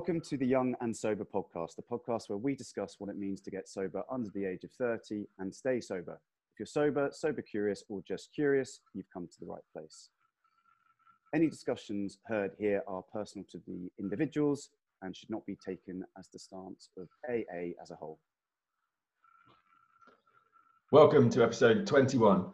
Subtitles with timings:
[0.00, 3.42] Welcome to the Young and Sober podcast, the podcast where we discuss what it means
[3.42, 6.18] to get sober under the age of 30 and stay sober.
[6.54, 10.08] If you're sober, sober curious, or just curious, you've come to the right place.
[11.34, 14.70] Any discussions heard here are personal to the individuals
[15.02, 18.18] and should not be taken as the stance of AA as a whole.
[20.92, 22.46] Welcome to episode 21.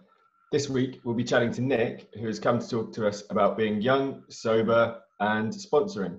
[0.51, 3.57] This week we'll be chatting to Nick, who has come to talk to us about
[3.57, 6.19] being young, sober, and sponsoring.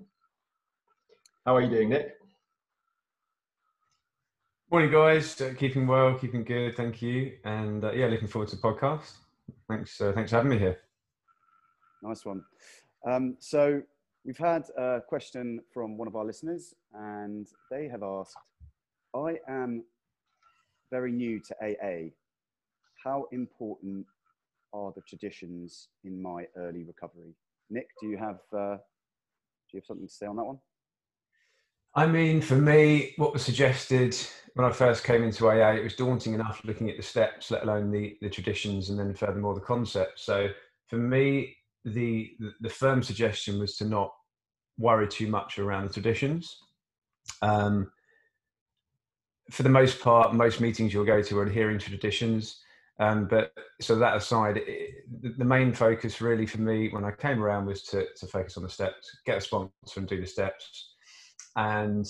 [1.47, 2.17] How are you doing, Nick?
[4.69, 5.39] Morning, guys.
[5.39, 6.75] Uh, keeping well, keeping good.
[6.75, 9.13] Thank you, and uh, yeah, looking forward to the podcast.
[9.69, 10.79] Thanks, uh, thanks for having me here.
[12.03, 12.43] Nice one.
[13.07, 13.81] Um, so
[14.25, 18.35] we've had a question from one of our listeners, and they have asked,
[19.15, 19.85] "I am
[20.91, 22.11] very new to AA.
[23.05, 24.05] How important
[24.73, 27.35] are the traditions in my early recovery?"
[27.69, 30.59] Nick, do you have uh, do you have something to say on that one?
[31.97, 34.15] I mean, for me, what was suggested
[34.53, 37.63] when I first came into AA, it was daunting enough looking at the steps, let
[37.63, 40.23] alone the, the traditions, and then furthermore the concepts.
[40.23, 40.49] So
[40.85, 44.13] for me, the the firm suggestion was to not
[44.77, 46.55] worry too much around the traditions.
[47.41, 47.91] Um,
[49.49, 52.61] for the most part, most meetings you'll go to are adhering to traditions.
[52.99, 57.41] Um, but so that aside, it, the main focus really for me when I came
[57.43, 60.96] around was to, to focus on the steps, get a sponsor and do the steps.
[61.57, 62.07] And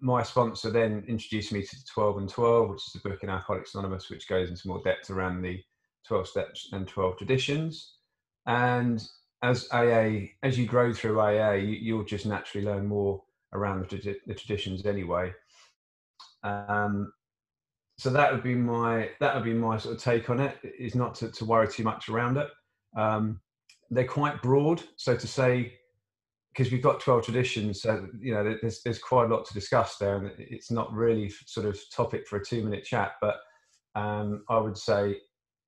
[0.00, 3.74] my sponsor then introduced me to 12 and 12, which is a book in Alcoholics
[3.74, 5.62] Anonymous, which goes into more depth around the
[6.06, 7.94] 12 steps and 12 traditions.
[8.46, 9.02] And
[9.42, 14.16] as AA, as you grow through AA, you, will just naturally learn more around the,
[14.26, 15.32] the traditions anyway.
[16.42, 17.12] Um,
[17.96, 20.56] so that would be my that would be my sort of take on it.
[20.78, 22.48] Is not to, to worry too much around it.
[22.96, 23.40] Um,
[23.90, 25.74] they're quite broad, so to say,
[26.52, 27.82] because we've got twelve traditions.
[27.82, 31.30] So you know, there's there's quite a lot to discuss there, and it's not really
[31.46, 33.12] sort of topic for a two minute chat.
[33.20, 33.36] But
[33.94, 35.18] um, I would say,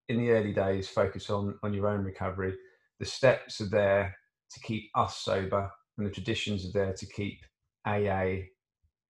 [0.09, 2.55] in the early days, focus on on your own recovery
[3.03, 4.17] the steps are there
[4.53, 7.41] to keep us sober, and the traditions are there to keep
[7.85, 8.43] AA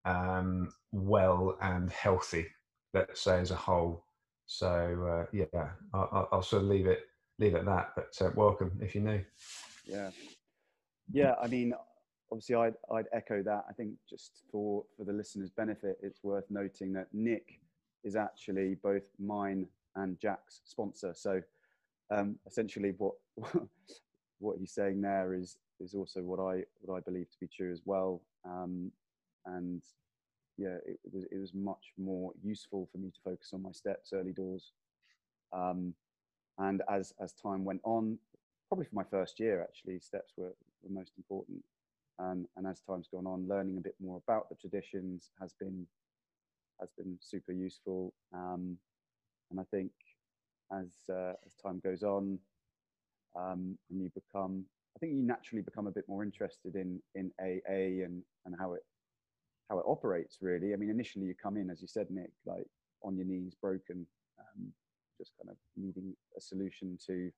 [0.06, 2.46] um, well and healthy.
[2.94, 4.06] Let's say as a whole.
[4.46, 7.00] So uh, yeah, I'll, I'll, sort of leave it
[7.38, 7.90] leave it at that.
[7.94, 9.22] But uh, welcome if you're new.
[9.84, 10.10] Yeah,
[11.10, 11.34] yeah.
[11.42, 11.72] I mean,
[12.30, 13.64] obviously, I'd I'd echo that.
[13.68, 17.60] I think just for for the listeners' benefit, it's worth noting that Nick
[18.04, 21.12] is actually both mine and Jack's sponsor.
[21.14, 21.40] So
[22.10, 23.14] um, essentially what
[24.38, 27.72] what he's saying there is is also what I what I believe to be true
[27.72, 28.22] as well.
[28.44, 28.90] Um,
[29.46, 29.82] and
[30.58, 33.72] yeah, it, it, was it was much more useful for me to focus on my
[33.72, 34.72] steps early doors.
[35.52, 35.94] Um,
[36.58, 38.18] and as as time went on,
[38.72, 41.62] probably for my first year actually, steps were, the most important.
[42.18, 45.86] Um, and as time's gone on, learning a bit more about the traditions has been
[46.80, 48.14] has been super useful.
[48.32, 48.78] Um,
[49.50, 49.90] and I think
[50.72, 52.38] as uh, as time goes on,
[53.38, 54.64] um, and you become,
[54.96, 58.72] I think you naturally become a bit more interested in in AA and and how
[58.72, 58.84] it
[59.68, 60.38] how it operates.
[60.40, 62.66] Really, I mean, initially you come in, as you said, Nick, like
[63.04, 64.06] on your knees, broken,
[64.40, 64.72] um,
[65.18, 67.30] just kind of needing a solution to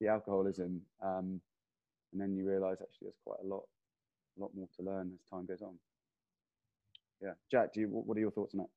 [0.00, 1.40] the alcoholism, um,
[2.12, 3.62] and then you realise actually there's quite a lot
[4.38, 5.74] a lot more to learn as time goes on.
[7.22, 8.68] Yeah, Jack, do you what are your thoughts on that?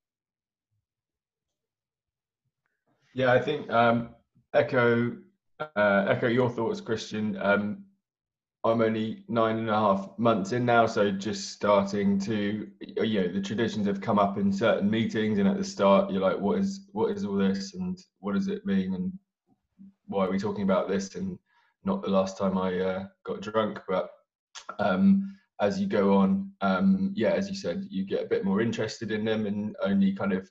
[3.14, 4.10] Yeah, I think um,
[4.54, 5.16] echo
[5.58, 7.36] uh, echo your thoughts, Christian.
[7.40, 7.84] Um,
[8.62, 13.28] I'm only nine and a half months in now, so just starting to, you know,
[13.32, 16.58] the traditions have come up in certain meetings, and at the start, you're like, what
[16.58, 19.12] is what is all this, and what does it mean, and
[20.10, 21.38] why are we talking about this, and
[21.84, 24.10] not the last time I uh, got drunk, but
[24.78, 28.60] um, as you go on, um, yeah, as you said, you get a bit more
[28.60, 30.50] interested in them, and only kind of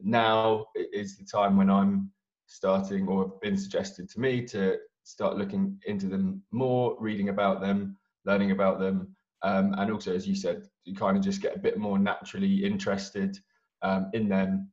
[0.00, 2.10] now is the time when I'm
[2.46, 7.60] starting or have been suggested to me to start looking into them more, reading about
[7.60, 9.14] them, learning about them.
[9.42, 12.64] Um, and also, as you said, you kind of just get a bit more naturally
[12.64, 13.38] interested
[13.82, 14.70] um, in them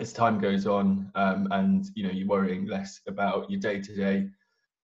[0.00, 4.28] as time goes on um, and you know you're worrying less about your day-to-day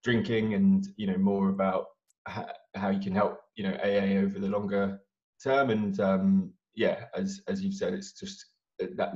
[0.02, 1.86] drinking and you know more about
[2.26, 5.00] how, how you can help you know aa over the longer
[5.42, 5.70] term.
[5.70, 8.46] And um, yeah as as you've said it's just
[8.78, 9.14] that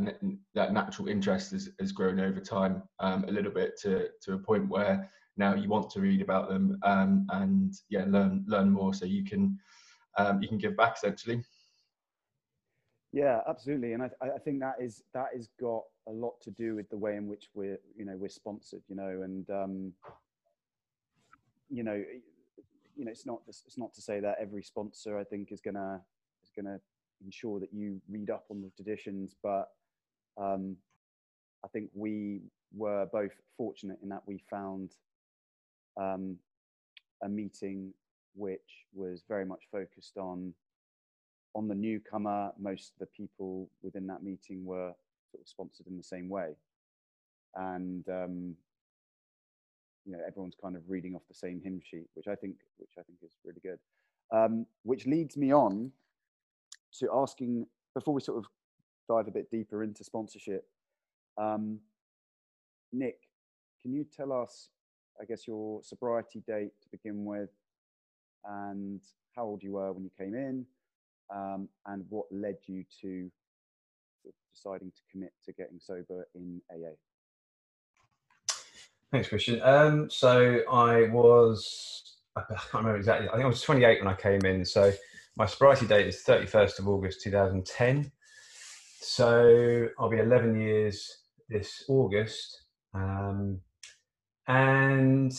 [0.55, 4.39] that natural interest has, has grown over time um, a little bit to to a
[4.39, 8.95] point where now you want to read about them um, and yeah learn learn more
[8.95, 9.59] so you can
[10.17, 11.43] um, you can give back essentially
[13.13, 16.75] yeah absolutely and I, I think that is that has got a lot to do
[16.75, 19.93] with the way in which we're you know we're sponsored you know and um,
[21.71, 22.03] you know
[22.99, 26.01] you know, it's not it's not to say that every sponsor I think is gonna
[26.43, 26.81] is gonna
[27.25, 29.69] ensure that you read up on the traditions, but
[30.37, 30.77] um,
[31.65, 32.43] I think we
[32.75, 34.91] were both fortunate in that we found
[35.97, 36.37] um,
[37.23, 37.93] a meeting
[38.35, 40.53] which was very much focused on
[41.55, 42.51] on the newcomer.
[42.59, 44.93] Most of the people within that meeting were
[45.31, 46.51] sort of sponsored in the same way,
[47.55, 48.55] and um,
[50.05, 52.93] you know everyone's kind of reading off the same hymn sheet, which I think which
[52.99, 53.79] I think is really good.
[54.31, 55.91] Um, which leads me on
[56.99, 58.47] to asking before we sort of
[59.09, 60.67] dive a bit deeper into sponsorship.
[61.39, 61.79] Um,
[62.93, 63.21] Nick,
[63.81, 64.69] can you tell us,
[65.21, 67.51] I guess, your sobriety date to begin with,
[68.45, 69.01] and
[69.35, 70.67] how old you were when you came in,
[71.35, 73.31] um, and what led you to
[74.55, 76.95] deciding to commit to getting sober in AA?
[79.11, 79.61] Thanks, Christian.
[79.63, 84.17] Um, so I was, I can't remember exactly, I think I was 28 when I
[84.17, 84.65] came in.
[84.65, 84.93] So
[85.37, 88.13] my sobriety date is 31st of August 2010.
[89.01, 92.65] So I'll be 11 years this August.
[92.93, 93.61] Um,
[94.47, 95.33] and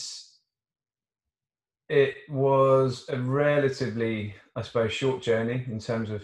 [1.90, 6.22] it was a relatively, I suppose, short journey in terms of,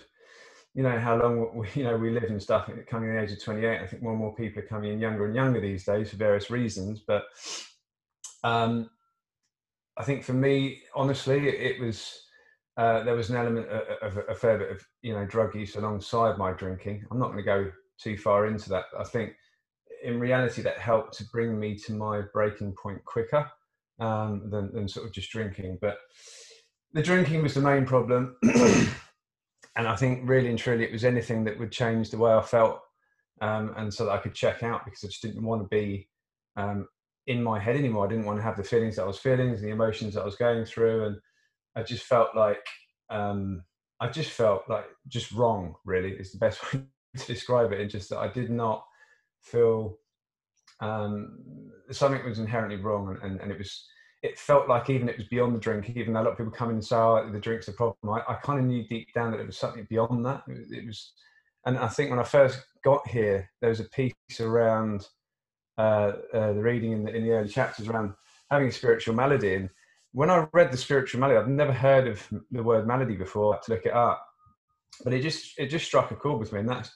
[0.74, 2.70] you know, how long we, you know we live and stuff.
[2.88, 5.00] Coming in the age of 28, I think more and more people are coming in
[5.00, 7.00] younger and younger these days for various reasons.
[7.00, 7.24] But
[8.44, 8.88] um,
[9.96, 12.22] I think for me, honestly, it was
[12.76, 15.74] uh, there was an element of, of, a fair bit of you know drug use
[15.74, 17.04] alongside my drinking.
[17.10, 18.84] I'm not going to go too far into that.
[18.96, 19.32] I think
[20.04, 23.50] in reality that helped to bring me to my breaking point quicker
[23.98, 25.78] um, than, than sort of just drinking.
[25.80, 25.98] But
[26.92, 28.88] the drinking was the main problem, and
[29.76, 32.80] I think really and truly it was anything that would change the way I felt,
[33.40, 36.08] um, and so that I could check out because I just didn't want to be
[36.56, 36.88] um,
[37.26, 38.06] in my head anymore.
[38.06, 40.26] I didn't want to have the feelings that I was feeling, the emotions that I
[40.26, 41.16] was going through, and
[41.76, 42.64] I just felt like
[43.10, 43.62] um,
[44.00, 45.74] I just felt like just wrong.
[45.84, 46.82] Really, is the best way
[47.16, 47.80] to describe it.
[47.80, 48.84] And just that I did not
[49.42, 49.98] feel
[50.80, 51.38] um,
[51.90, 53.86] something was inherently wrong, and, and, it was.
[54.22, 55.90] It felt like even it was beyond the drink.
[55.90, 57.96] Even though a lot of people come in and say, "Oh, the drink's the problem,"
[58.10, 60.42] I, I kind of knew deep down that it was something beyond that.
[60.48, 61.12] It, it was,
[61.64, 65.06] and I think when I first got here, there was a piece around
[65.78, 68.14] uh, uh, the reading in the, in the early chapters around
[68.50, 69.70] having a spiritual malady, and
[70.12, 73.70] when I read the spiritual malady, I've never heard of the word malady before to
[73.70, 74.26] look it up,
[75.04, 76.90] but it just it just struck a chord with me, and that's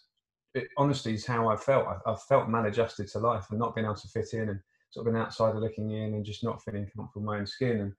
[0.55, 1.87] it, honestly is how I felt.
[1.87, 4.61] I, I felt maladjusted to life and not being able to fit in, and
[4.91, 7.81] sort of an outsider looking in, and just not feeling comfortable in my own skin.
[7.81, 7.93] And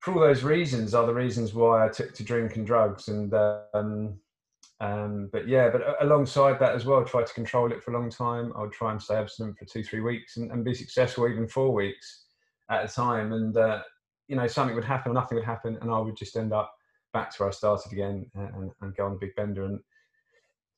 [0.00, 3.08] for all those reasons are the reasons why I took to drink and drugs.
[3.08, 4.18] And um,
[4.80, 7.98] um, but yeah, but alongside that as well, I tried to control it for a
[7.98, 8.52] long time.
[8.56, 11.46] I would try and stay abstinent for two, three weeks, and, and be successful even
[11.46, 12.24] four weeks
[12.70, 13.32] at a time.
[13.32, 13.82] And uh,
[14.30, 16.72] you know something would happen or nothing would happen and i would just end up
[17.12, 19.80] back to where i started again and, and go on the big bender and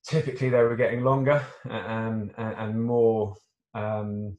[0.06, 3.34] typically they were getting longer and and, and more
[3.74, 4.36] um,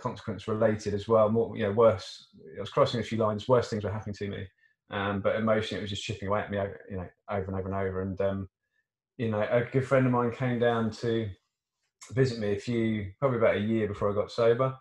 [0.00, 3.68] consequence related as well more you know worse i was crossing a few lines worse
[3.68, 4.46] things were happening to me.
[4.90, 6.58] Um, but emotionally it was just chipping away at me
[6.90, 8.02] you know over and over and over.
[8.02, 8.48] And um,
[9.18, 11.28] you know a good friend of mine came down to
[12.12, 14.74] visit me a few probably about a year before i got sober.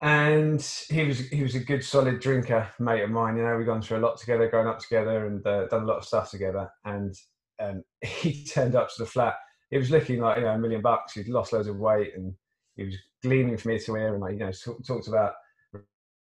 [0.00, 3.36] And he was he was a good solid drinker mate of mine.
[3.36, 5.86] You know we've gone through a lot together growing up together and uh, done a
[5.86, 6.70] lot of stuff together.
[6.84, 7.14] And
[7.60, 9.34] um, he turned up to the flat.
[9.70, 11.14] He was looking like you know a million bucks.
[11.14, 12.34] He'd lost loads of weight and
[12.76, 15.32] he was gleaming from ear to ear and like you know talk, talked about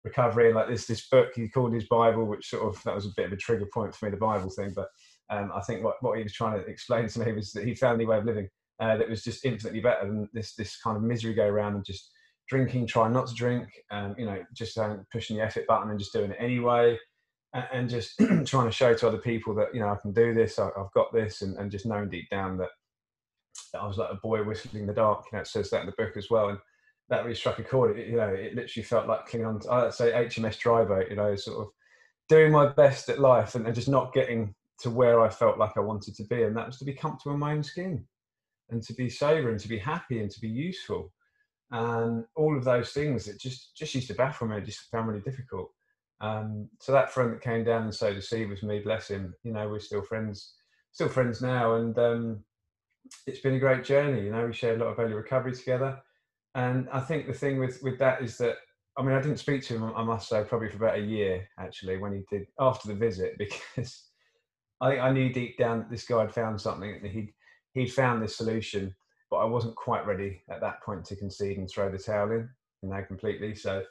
[0.04, 3.06] recovery and like this this book he called his bible which sort of that was
[3.06, 4.74] a bit of a trigger point for me the bible thing.
[4.76, 4.88] But
[5.30, 7.76] um, i think what, what he was trying to explain to me was that he
[7.76, 10.98] found a way of living uh, that was just infinitely better than this this kind
[10.98, 12.12] of misery go around and just
[12.52, 15.98] drinking, trying not to drink, um, you know, just um, pushing the effort button and
[15.98, 17.00] just doing it anyway,
[17.54, 20.60] and, just trying to show to other people that you know I can do this,
[20.60, 22.70] I, have got this, and, and, just knowing deep down that,
[23.74, 25.26] that I was like a boy whistling in the dark.
[25.32, 26.60] You know, it says that in the book as well, and
[27.10, 27.98] that really struck a chord.
[27.98, 29.60] It, you know, it literally felt like clinging on.
[29.62, 31.06] To, I'd say HMS Driver.
[31.10, 31.68] You know, sort of
[32.30, 35.74] doing my best at life and, and just not getting to where I felt like
[35.76, 38.06] I wanted to be, and that was to be comfortable in my own skin,
[38.70, 41.12] and to be sober, and to be happy, and to be useful
[41.72, 44.62] and all of those things that just just used to baffle me.
[44.62, 45.72] Just found really difficult.
[46.22, 49.34] Um, so that friend that came down and sowed a seed with me, bless him.
[49.44, 50.54] You know, we're still friends,
[50.92, 52.44] still friends now, and um,
[53.26, 54.26] it's been a great journey.
[54.26, 56.00] You know, we shared a lot of early recovery together,
[56.56, 58.58] and I think the thing with with that is that
[58.98, 59.94] I mean, I didn't speak to him.
[59.96, 63.36] I must say, probably for about a year actually when he did after the visit
[63.40, 64.04] because
[64.80, 67.34] I think I knew deep down that this guy had found something he'd
[67.74, 68.94] he'd found this solution
[69.32, 72.50] but I wasn't quite ready at that point to concede and throw the towel in,
[72.84, 73.56] you know, completely.
[73.56, 73.82] So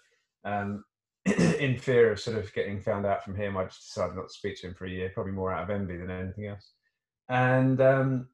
[0.45, 0.85] um,
[1.59, 4.35] in fear of sort of getting found out from him, I just decided not to
[4.35, 6.73] speak to him for a year, probably more out of envy than anything else.
[7.29, 8.29] And, um,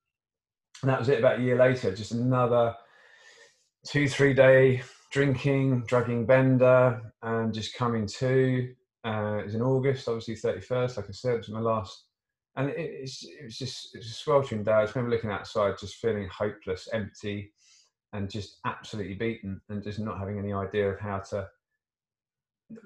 [0.83, 1.19] and that was it.
[1.19, 2.75] About a year later, just another
[3.87, 8.75] two, three day drinking, drugging bender, and just coming to.
[9.05, 12.05] Uh, it was in August, obviously 31st, like I said, it was my last.
[12.57, 14.73] And it, it's, it was just it was a sweltering day.
[14.73, 17.53] I just remember looking outside, just feeling hopeless, empty,
[18.13, 21.49] and just absolutely beaten, and just not having any idea of how to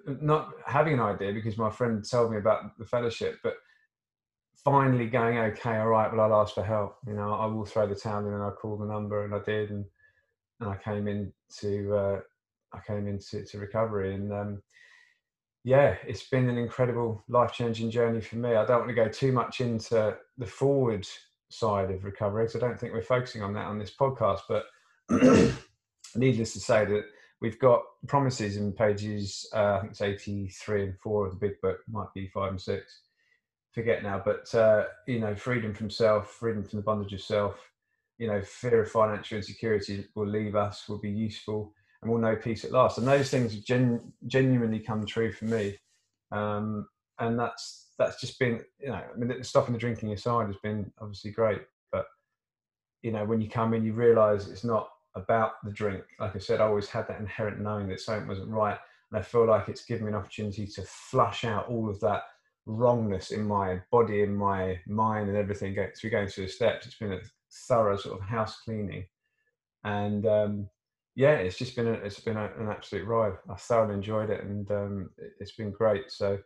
[0.04, 3.54] not having an idea because my friend told me about the fellowship, but
[4.62, 6.96] finally going, okay, all right, well, I'll ask for help.
[7.06, 9.40] You know, I will throw the towel in and I called the number and I
[9.40, 9.70] did.
[9.70, 9.84] And,
[10.60, 12.20] and I came into, uh,
[12.72, 14.62] I came into to recovery and, um,
[15.64, 18.54] yeah, it's been an incredible life changing journey for me.
[18.54, 21.06] I don't want to go too much into the forward
[21.50, 24.64] side of recovery because I don't think we're focusing on that on this podcast, but
[26.14, 27.04] needless to say that
[27.40, 31.60] we've got promises in pages, uh, I think it's 83 and 4 of the big
[31.60, 33.00] book, might be 5 and 6,
[33.72, 37.56] forget now, but, uh, you know, freedom from self, freedom from the bondage of self,
[38.18, 42.36] you know, fear of financial insecurity will leave us, will be useful, and we'll know
[42.36, 42.98] peace at last.
[42.98, 45.78] And those things gen- genuinely come true for me.
[46.32, 46.86] Um,
[47.18, 50.46] and that's that's just been, you know, I mean, the stuff stopping the drinking aside
[50.46, 51.60] has been obviously great,
[51.92, 52.06] but
[53.02, 56.04] you know, when you come in, you realise it's not about the drink.
[56.18, 58.78] Like I said, I always had that inherent knowing that something wasn't right.
[59.10, 62.22] And I feel like it's given me an opportunity to flush out all of that
[62.66, 66.86] wrongness in my body, in my mind, and everything through going through the steps.
[66.86, 67.20] It's been a
[67.68, 69.04] thorough sort of house cleaning.
[69.84, 70.68] And um,
[71.16, 73.32] yeah, it's just been a, it's been a, an absolute ride.
[73.48, 76.10] I thoroughly enjoyed it, and um, it's been great.
[76.10, 76.38] So,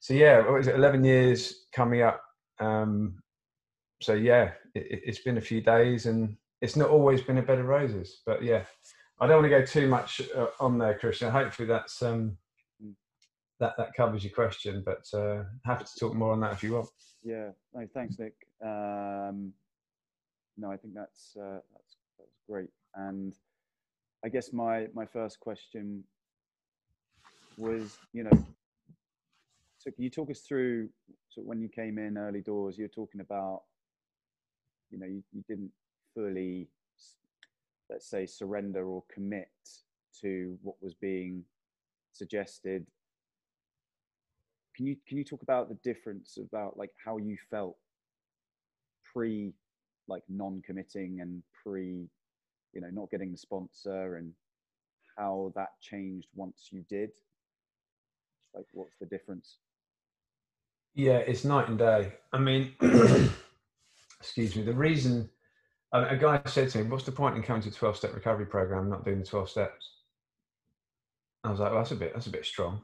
[0.00, 0.76] so yeah, what was it?
[0.76, 2.22] Eleven years coming up.
[2.60, 3.22] Um,
[4.00, 7.58] so yeah, it, has been a few days, and it's not always been a bed
[7.58, 8.20] of roses.
[8.24, 8.64] But yeah,
[9.20, 11.30] I don't want to go too much uh, on there, Christian.
[11.30, 12.36] Hopefully that's um,
[13.60, 14.82] that that covers your question.
[14.84, 16.88] But uh, happy to talk more on that if you want.
[17.22, 18.34] Yeah, no, thanks, Nick.
[18.64, 19.52] Um,
[20.56, 22.70] no, I think that's uh, that's that's great.
[22.94, 23.34] And
[24.24, 26.04] I guess my my first question
[27.56, 28.46] was, you know,
[29.78, 30.88] so can you talk us through
[31.28, 32.76] so when you came in early doors?
[32.76, 33.62] You were talking about,
[34.90, 35.70] you know, you, you didn't
[36.14, 36.68] fully,
[37.90, 39.48] let's say, surrender or commit
[40.20, 41.44] to what was being
[42.12, 42.86] suggested.
[44.76, 47.76] Can you can you talk about the difference about like how you felt
[49.12, 49.52] pre
[50.08, 52.08] like non-committing and pre
[52.72, 54.32] you know not getting the sponsor and
[55.16, 57.10] how that changed once you did?
[58.54, 59.58] Like what's the difference?
[60.94, 62.14] Yeah it's night and day.
[62.32, 62.72] I mean
[64.20, 65.28] excuse me the reason
[66.02, 68.88] a guy said to me, "What's the point in coming to a twelve-step recovery program,
[68.88, 70.02] not doing the twelve steps?"
[71.44, 72.82] I was like, "Well, that's a bit that's a bit strong."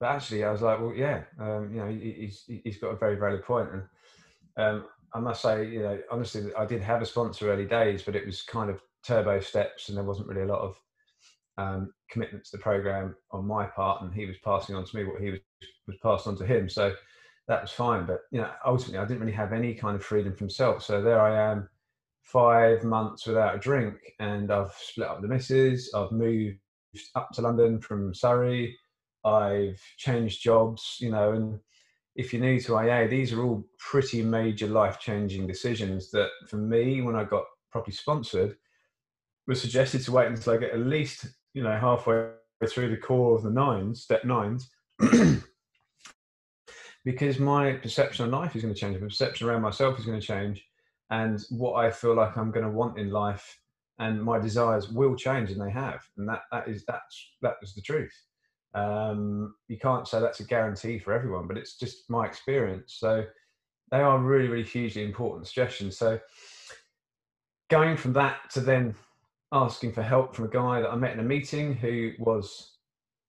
[0.00, 3.16] But actually, I was like, "Well, yeah, um, you know, he's he's got a very
[3.16, 3.82] valid point." And
[4.56, 8.16] um, I must say, you know, honestly, I did have a sponsor early days, but
[8.16, 10.76] it was kind of turbo steps, and there wasn't really a lot of
[11.58, 15.04] um, commitment to the program on my part, and he was passing on to me
[15.04, 15.40] what he was
[15.86, 16.68] was passed on to him.
[16.68, 16.94] So
[17.48, 18.06] that was fine.
[18.06, 20.82] But you know, ultimately, I didn't really have any kind of freedom from self.
[20.82, 21.68] So there I am
[22.24, 25.92] five months without a drink and I've split up the misses.
[25.94, 26.58] I've moved
[27.14, 28.76] up to London from Surrey.
[29.24, 31.60] I've changed jobs, you know, and
[32.16, 36.56] if you're new to AA, these are all pretty major life changing decisions that for
[36.56, 38.56] me, when I got properly sponsored,
[39.46, 42.30] was suggested to wait until I get at least, you know, halfway
[42.68, 44.70] through the core of the nines, step nines.
[47.04, 50.20] because my perception of life is going to change, my perception around myself is going
[50.20, 50.64] to change
[51.10, 53.60] and what I feel like I'm going to want in life
[53.98, 57.74] and my desires will change and they have and that that is that's that was
[57.74, 58.14] the truth.
[58.74, 63.24] Um, you can't say that's a guarantee for everyone but it's just my experience so
[63.90, 65.96] they are really really hugely important suggestions.
[65.96, 66.18] So
[67.70, 68.94] going from that to then
[69.52, 72.72] asking for help from a guy that i met in a meeting who was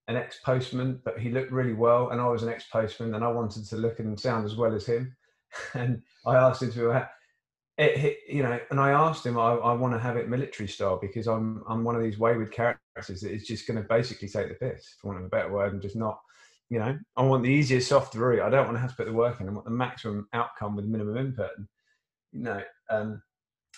[0.08, 3.65] an ex-postman but he looked really well and i was an ex-postman and i wanted
[3.65, 5.15] to look and sound as well as him.
[5.74, 7.10] And i asked him to
[7.77, 10.98] it, you know, and I asked him, I, I want to have it military style
[11.01, 14.48] because I'm I'm one of these wayward characters that is just going to basically take
[14.48, 16.20] the piss, for want of a better word, and just not,
[16.70, 18.41] you know, I want the easiest, soft route.
[18.41, 19.50] I don't want to have to put the work in.
[19.50, 21.51] I want the maximum outcome with minimum input.
[21.58, 21.67] And,
[22.32, 23.22] you know, um,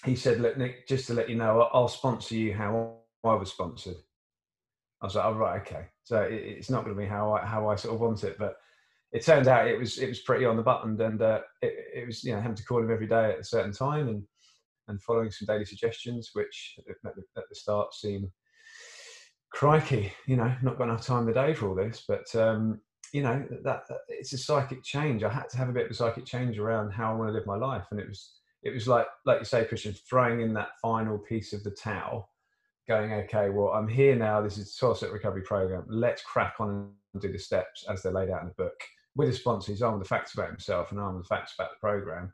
[0.06, 3.50] he said, look, Nick, just to let you know, I'll sponsor you how I was
[3.50, 3.98] sponsored.
[5.02, 5.88] I was like, oh, right, okay.
[6.04, 8.38] So it, it's not going to be how I, how I sort of want it,
[8.38, 8.58] but
[9.14, 12.06] it turned out it was it was pretty on the button, and uh, it, it,
[12.06, 14.24] was you know having to call him every day at a certain time and
[14.88, 18.30] and following some daily suggestions, which at the, at the start seemed
[19.52, 22.80] crikey, you know, not got enough time the day for all this, but um,
[23.14, 25.24] you know, that, that, it's a psychic change.
[25.24, 27.34] I had to have a bit of a psychic change around how I want to
[27.34, 28.34] live my life, and it was
[28.64, 32.30] it was like like you say, Christian, throwing in that final piece of the towel,
[32.88, 34.42] going, okay, well, I'm here now.
[34.42, 35.86] This is 12 step recovery program.
[35.88, 38.80] Let's crack on and do the steps as they're laid out in the book
[39.18, 39.82] with the sponsors.
[39.82, 42.32] on the facts about himself and on the facts about the program.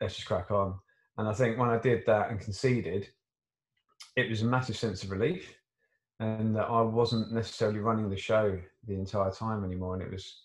[0.00, 0.74] Let's just crack on.
[1.18, 3.08] And I think when I did that and conceded,
[4.16, 5.54] it was a massive sense of relief
[6.20, 9.94] and that I wasn't necessarily running the show the entire time anymore.
[9.94, 10.42] And it was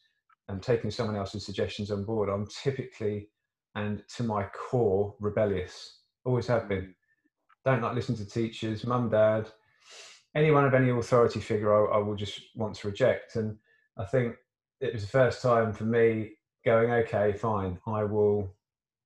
[0.50, 2.30] and taking someone else's suggestions on board.
[2.30, 3.30] I'm typically
[3.76, 6.02] and to my core rebellious.
[6.26, 6.94] Always have been.
[7.66, 9.50] Don't like listen to teachers, mum, dad,
[10.36, 11.74] anyone of any authority figure.
[11.74, 13.38] I, I will just want to reject.
[13.38, 13.58] And
[13.98, 14.36] I think
[14.84, 16.32] it was the first time for me
[16.66, 18.54] going, okay, fine, I will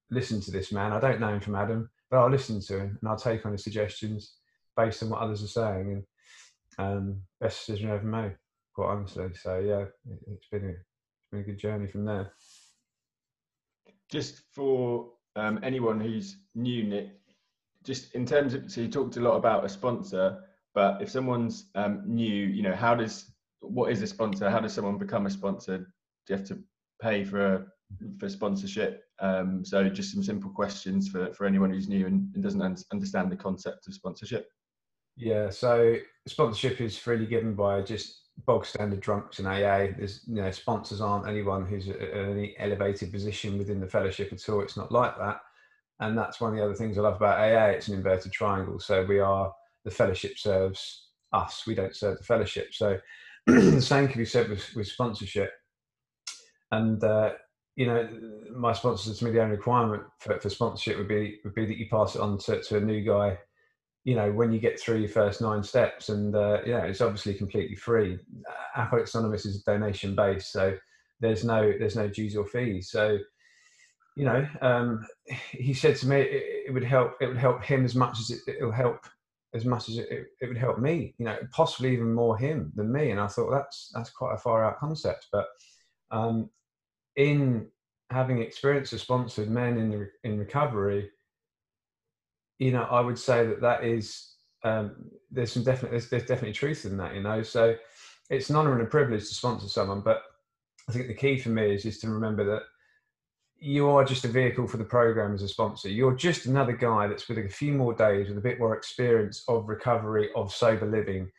[0.10, 0.92] listen to this man.
[0.92, 3.52] I don't know him from Adam, but I'll listen to him and I'll take on
[3.52, 4.34] his suggestions
[4.76, 6.04] based on what others are saying.
[6.80, 8.36] And um, best decision I ever made,
[8.74, 9.30] quite honestly.
[9.36, 12.32] So yeah, it, has been a, it's been a good journey from there.
[14.10, 17.10] Just for um, anyone who's new, Nick,
[17.84, 20.44] just in terms of so you talked a lot about a sponsor,
[20.74, 24.50] but if someone's um, new, you know, how does what is a sponsor?
[24.50, 25.78] How does someone become a sponsor?
[25.78, 25.86] Do
[26.30, 26.60] you have to
[27.02, 27.68] pay for
[28.20, 29.04] for sponsorship?
[29.20, 32.78] Um, so just some simple questions for for anyone who's new and, and doesn't un-
[32.92, 34.50] understand the concept of sponsorship.
[35.16, 35.96] Yeah, so
[36.28, 39.96] sponsorship is freely given by just bog standard drunks and AA.
[39.98, 44.48] There's you know sponsors aren't anyone who's at any elevated position within the fellowship at
[44.50, 44.62] all.
[44.62, 45.42] It's not like that,
[46.00, 47.70] and that's one of the other things I love about AA.
[47.70, 48.80] It's an inverted triangle.
[48.80, 49.52] So we are
[49.86, 51.64] the fellowship serves us.
[51.66, 52.74] We don't serve the fellowship.
[52.74, 53.00] So
[53.48, 55.52] the same can be said with, with sponsorship.
[56.72, 57.32] And uh,
[57.76, 58.10] you know,
[58.56, 61.78] my sponsor to me the only requirement for, for sponsorship would be would be that
[61.78, 63.38] you pass it on to, to a new guy
[64.08, 66.08] you know when you get through your first nine steps.
[66.10, 68.18] And uh, yeah it's obviously completely free.
[68.76, 70.78] Alcoholics anonymous is donation based so
[71.20, 72.90] there's no there's no dues or fees.
[72.90, 73.18] So
[74.16, 75.06] you know um,
[75.52, 78.32] he said to me it, it, would help it would help him as much as
[78.32, 79.06] it, will help
[79.54, 82.92] as much as it, it, would help me you know possibly even more him than
[82.92, 85.48] me and i thought that's that's quite a far out concept but
[86.12, 86.50] um,
[87.16, 87.68] in
[88.10, 91.10] having experienced a sponsored men in the, in recovery
[92.60, 94.34] you know, I would say that that is
[94.64, 97.44] um, there's some definite there's, there's definitely truth in that, you know.
[97.44, 97.76] So
[98.30, 100.24] it's an honor and a privilege to sponsor someone, but
[100.90, 102.64] I think the key for me is just to remember that
[103.60, 105.90] you are just a vehicle for the program as a sponsor.
[105.90, 109.44] You're just another guy that's with a few more days with a bit more experience
[109.48, 111.32] of recovery, of sober living,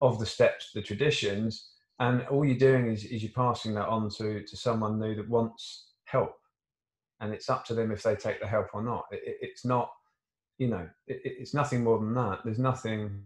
[0.00, 4.10] of the steps, the traditions, and all you're doing is, is you're passing that on
[4.10, 6.34] to, to someone new that wants help.
[7.20, 9.06] And it's up to them if they take the help or not.
[9.10, 9.90] It, it's not
[10.58, 12.40] you know, it, it's nothing more than that.
[12.44, 13.22] There's nothing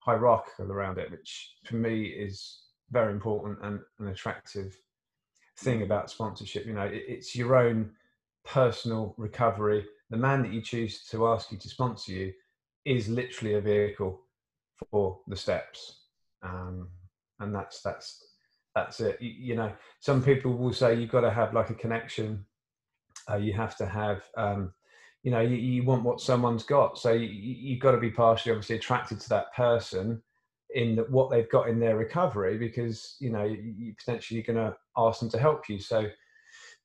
[0.00, 4.76] hierarchical around it, which for me is very important and an attractive
[5.58, 6.66] thing about sponsorship.
[6.66, 7.90] You know, it, it's your own
[8.44, 9.84] personal recovery.
[10.10, 12.32] The man that you choose to ask you to sponsor you
[12.84, 14.22] is literally a vehicle
[14.90, 16.00] for the steps,
[16.42, 16.88] um,
[17.40, 18.24] and that's that's
[18.74, 19.20] that's it.
[19.20, 22.44] You, you, know, some people will say you've got to have like a connection.
[23.30, 24.72] Uh, you have to have um,
[25.22, 28.52] you know you, you want what someone's got so you, you've got to be partially
[28.52, 30.22] obviously attracted to that person
[30.74, 34.76] in the, what they've got in their recovery because you know you, potentially going to
[34.96, 35.78] ask them to help you.
[35.80, 36.06] So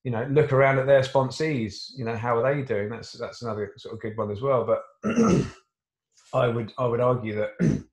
[0.04, 2.90] you know look around at their sponsees you know how are they doing?
[2.90, 4.66] That's that's another sort of good one as well.
[4.66, 4.84] But
[6.34, 7.52] i would i would argue that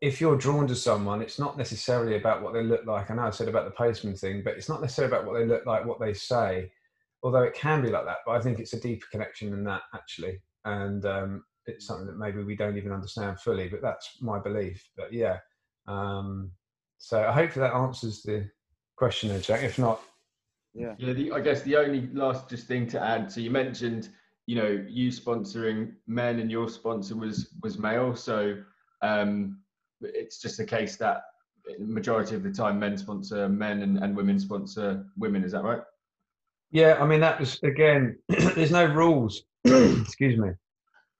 [0.00, 3.10] if you're drawn to someone it's not necessarily about what they look like.
[3.10, 5.44] I know i said about the postman thing but it's not necessarily about what they
[5.44, 6.70] look like what they say
[7.22, 9.82] although it can be like that, but I think it's a deeper connection than that
[9.94, 13.68] actually, and um, it's something that maybe we don't even understand fully.
[13.68, 14.82] But that's my belief.
[14.96, 15.38] But yeah,
[15.86, 16.50] um,
[16.98, 18.48] so I hope that answers the
[18.96, 19.62] question, there, Jack.
[19.62, 20.00] If not,
[20.74, 21.12] yeah, yeah.
[21.12, 23.30] The, I guess the only last just thing to add.
[23.30, 24.08] So you mentioned,
[24.46, 28.16] you know, you sponsoring men, and your sponsor was was male.
[28.16, 28.56] So
[29.02, 29.60] um,
[30.00, 31.22] it's just a case that
[31.78, 35.44] majority of the time men sponsor men and, and women sponsor women.
[35.44, 35.82] Is that right?
[36.70, 38.18] Yeah, I mean that was again.
[38.28, 39.42] there's no rules.
[39.64, 40.50] excuse me.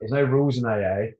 [0.00, 1.12] There's no rules in AA.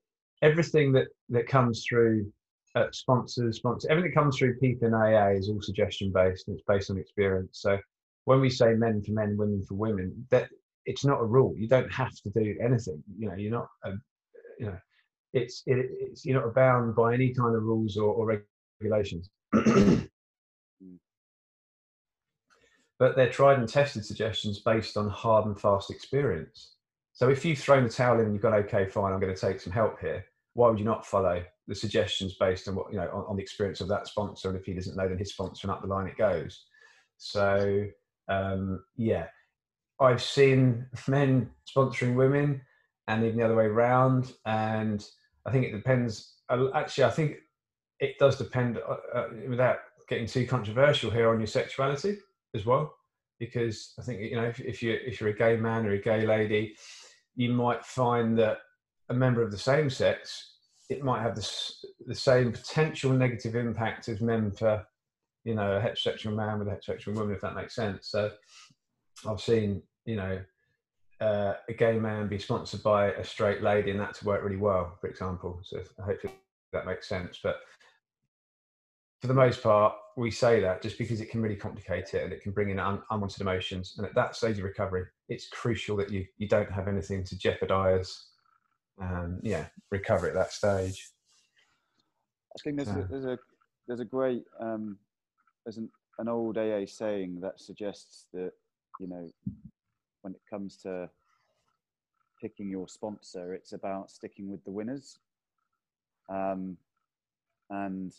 [0.43, 2.31] Everything that that comes through
[2.75, 6.57] uh, sponsors, sponsors, everything that comes through people in AA is all suggestion based and
[6.57, 7.61] it's based on experience.
[7.61, 7.79] So
[8.25, 10.49] when we say men for men, women for women, that
[10.85, 11.55] it's not a rule.
[11.57, 13.03] You don't have to do anything.
[13.19, 13.69] You know, you're not.
[13.85, 13.93] A,
[14.59, 14.79] you know,
[15.33, 18.43] it's it, it's you're not bound by any kind of rules or, or
[18.81, 19.31] regulations.
[22.99, 26.75] but they're tried and tested suggestions based on hard and fast experience.
[27.19, 29.41] So if you've thrown the towel in and you've gone, okay, fine, I'm going to
[29.41, 30.25] take some help here.
[30.55, 33.43] why would you not follow the suggestions based on what you know on, on the
[33.43, 34.49] experience of that sponsor?
[34.49, 36.67] And if he doesn't know, then his sponsor, and up the line it goes.
[37.17, 37.87] So
[38.29, 39.27] um, yeah,
[39.99, 42.61] I've seen men sponsoring women,
[43.09, 44.35] and even the other way around.
[44.47, 45.05] And
[45.45, 46.35] I think it depends.
[46.49, 47.39] Actually, I think
[47.99, 49.79] it does depend, uh, uh, without
[50.09, 52.19] getting too controversial here, on your sexuality
[52.55, 52.95] as well.
[53.41, 56.01] Because I think you know, if, if you if you're a gay man or a
[56.01, 56.77] gay lady,
[57.39, 58.59] you might find that
[59.11, 60.57] a member of the same sex,
[60.91, 61.49] it might have the,
[62.05, 64.85] the same potential negative impact as men for,
[65.45, 68.09] you know, a heterosexual man with a heterosexual woman, if that makes sense.
[68.09, 68.33] So
[69.25, 70.41] I've seen, you know,
[71.21, 74.57] uh, a gay man be sponsored by a straight lady and that to work really
[74.57, 75.61] well, for example.
[75.63, 76.35] So hopefully
[76.73, 77.39] that makes sense.
[77.41, 77.61] But
[79.21, 82.33] for the most part, we say that just because it can really complicate it and
[82.33, 83.95] it can bring in un- unwanted emotions.
[83.97, 87.39] And at that stage of recovery, it's crucial that you, you don't have anything to
[87.39, 88.29] jeopardize
[89.01, 91.11] um, yeah, recover at that stage.
[92.57, 93.39] I think there's, a, there's a
[93.87, 94.99] there's a great um,
[95.65, 98.53] there's an, an old AA saying that suggests that
[98.99, 99.31] you know
[100.23, 101.09] when it comes to
[102.41, 105.19] picking your sponsor, it's about sticking with the winners.
[106.29, 106.77] Um,
[107.71, 108.13] and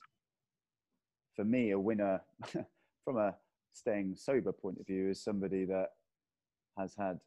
[1.39, 2.19] for me, a winner
[3.05, 3.33] from a
[3.71, 5.91] staying sober point of view is somebody that
[6.77, 7.17] has had,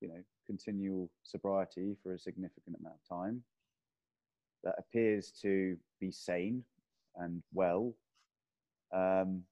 [0.00, 3.40] you know, continual sobriety for a significant amount of time,
[4.64, 6.64] that appears to be sane
[7.18, 7.94] and well,
[8.92, 9.44] um,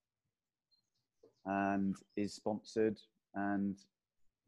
[1.47, 2.99] and is sponsored,
[3.37, 3.77] and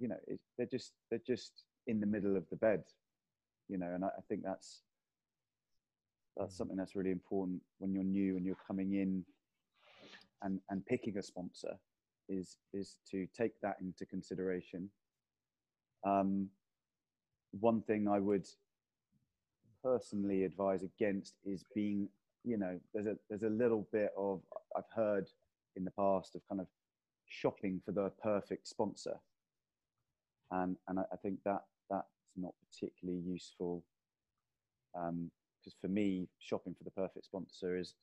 [0.01, 1.53] you know it, they're just they're just
[1.87, 2.83] in the middle of the bed,
[3.69, 4.83] you know, and I, I think that's
[6.37, 9.25] that's something that's really important when you're new and you're coming in
[10.43, 11.75] and and picking a sponsor
[12.29, 14.89] is is to take that into consideration
[16.07, 16.49] um,
[17.53, 18.47] one thing I would
[19.83, 22.09] personally advise against is being,
[22.45, 24.41] you know, there's a there's a little bit of
[24.77, 25.29] I've heard
[25.77, 26.67] in the past of kind of
[27.27, 29.17] shopping for the perfect sponsor,
[30.51, 33.85] and and I, I think that that's not particularly useful.
[35.61, 37.95] Because for me, shopping for the perfect sponsor is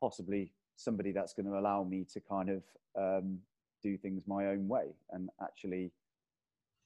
[0.00, 2.62] possibly somebody that's going to allow me to kind of
[2.98, 3.38] um,
[3.82, 5.90] do things my own way and actually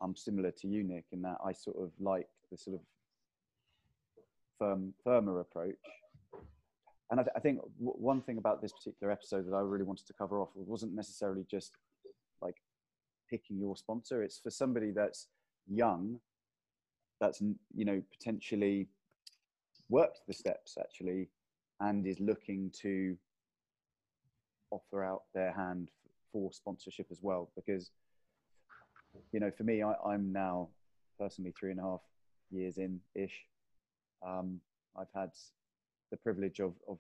[0.00, 2.82] I'm similar to you, Nick, in that I sort of like the sort of
[4.58, 5.76] firm, firmer approach.
[7.10, 9.84] And I, th- I think w- one thing about this particular episode that I really
[9.84, 11.72] wanted to cover off wasn't necessarily just
[12.40, 12.56] like
[13.28, 14.22] picking your sponsor.
[14.22, 15.26] It's for somebody that's
[15.68, 16.20] young,
[17.20, 17.42] that's
[17.74, 18.88] you know potentially
[19.90, 21.28] worked the steps actually,
[21.80, 23.16] and is looking to
[24.70, 25.90] offer out their hand
[26.32, 27.90] for sponsorship as well because
[29.32, 30.68] you know, for me, I, am now
[31.18, 32.00] personally three and a half
[32.50, 33.44] years in ish.
[34.26, 34.60] Um,
[34.98, 35.30] I've had
[36.10, 36.98] the privilege of, of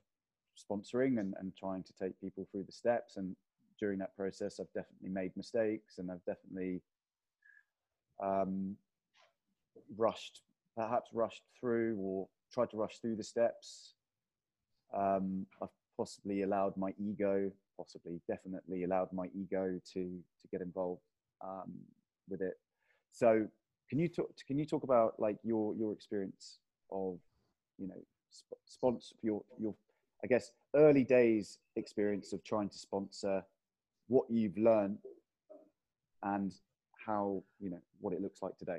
[0.58, 3.16] sponsoring and, and trying to take people through the steps.
[3.16, 3.34] And
[3.78, 6.82] during that process, I've definitely made mistakes and I've definitely
[8.22, 8.76] um,
[9.96, 10.42] rushed,
[10.76, 13.94] perhaps rushed through or tried to rush through the steps.
[14.96, 21.02] Um, I've possibly allowed my ego, possibly definitely allowed my ego to to get involved.
[21.42, 21.72] Um,
[22.30, 22.58] with it.
[23.12, 23.46] So
[23.90, 26.60] can you talk, can you talk about like your, your experience
[26.90, 27.18] of,
[27.78, 29.74] you know, sp- sponsor your, your,
[30.24, 33.42] I guess, early days experience of trying to sponsor
[34.06, 34.98] what you've learned
[36.22, 36.54] and
[37.04, 38.78] how, you know, what it looks like today?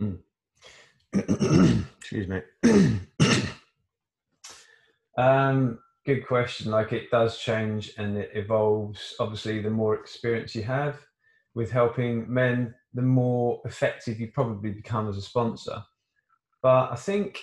[0.00, 0.20] Mm.
[2.04, 2.42] Excuse me.
[5.16, 6.70] um, good question.
[6.70, 9.14] Like it does change and it evolves.
[9.18, 11.00] Obviously, the more experience you have,
[11.54, 15.82] with helping men, the more effective you probably become as a sponsor.
[16.62, 17.40] But I think,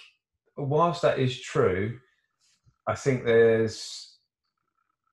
[0.55, 1.97] whilst that is true,
[2.87, 4.19] I think there's.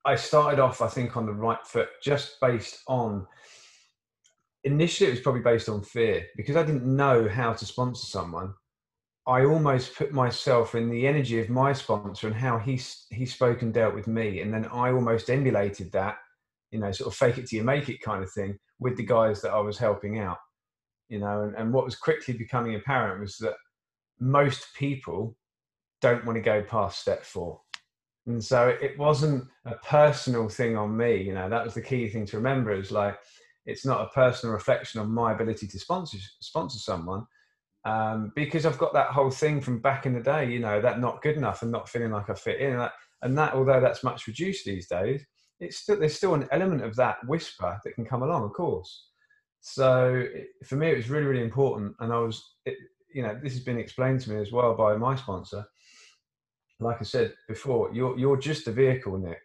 [0.05, 3.25] I started off, I think, on the right foot just based on.
[4.63, 8.53] Initially, it was probably based on fear because I didn't know how to sponsor someone.
[9.29, 13.61] I almost put myself in the energy of my sponsor and how he he spoke
[13.61, 16.17] and dealt with me, and then I almost emulated that,
[16.71, 19.05] you know, sort of fake it till you make it kind of thing with the
[19.05, 20.37] guys that I was helping out.
[21.09, 23.53] You know, and, and what was quickly becoming apparent was that
[24.19, 25.37] most people
[26.01, 27.61] don't want to go past step four.
[28.25, 31.21] And so it wasn't a personal thing on me.
[31.21, 33.17] You know, that was the key thing to remember is like,
[33.67, 37.27] it's not a personal reflection on my ability to sponsor sponsor someone
[37.85, 40.99] um, because I've got that whole thing from back in the day, you know, that
[40.99, 42.71] not good enough and not feeling like I fit in.
[42.71, 45.25] And that, and that although that's much reduced these days,
[45.59, 49.07] it's still there's still an element of that whisper that can come along, of course.
[49.61, 52.77] So it, for me, it was really really important, and I was it,
[53.13, 55.65] you know, this has been explained to me as well by my sponsor.
[56.79, 59.41] Like I said before, you're you're just a vehicle, Nick.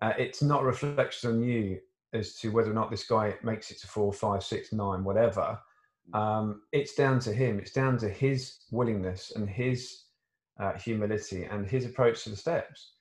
[0.00, 1.78] Uh, it's not a reflection on you
[2.12, 5.58] as to whether or not this guy makes it to four, five, six, nine, whatever.
[6.12, 7.58] Um, it's down to him.
[7.58, 10.04] It's down to his willingness and his
[10.60, 12.92] uh, humility and his approach to the steps.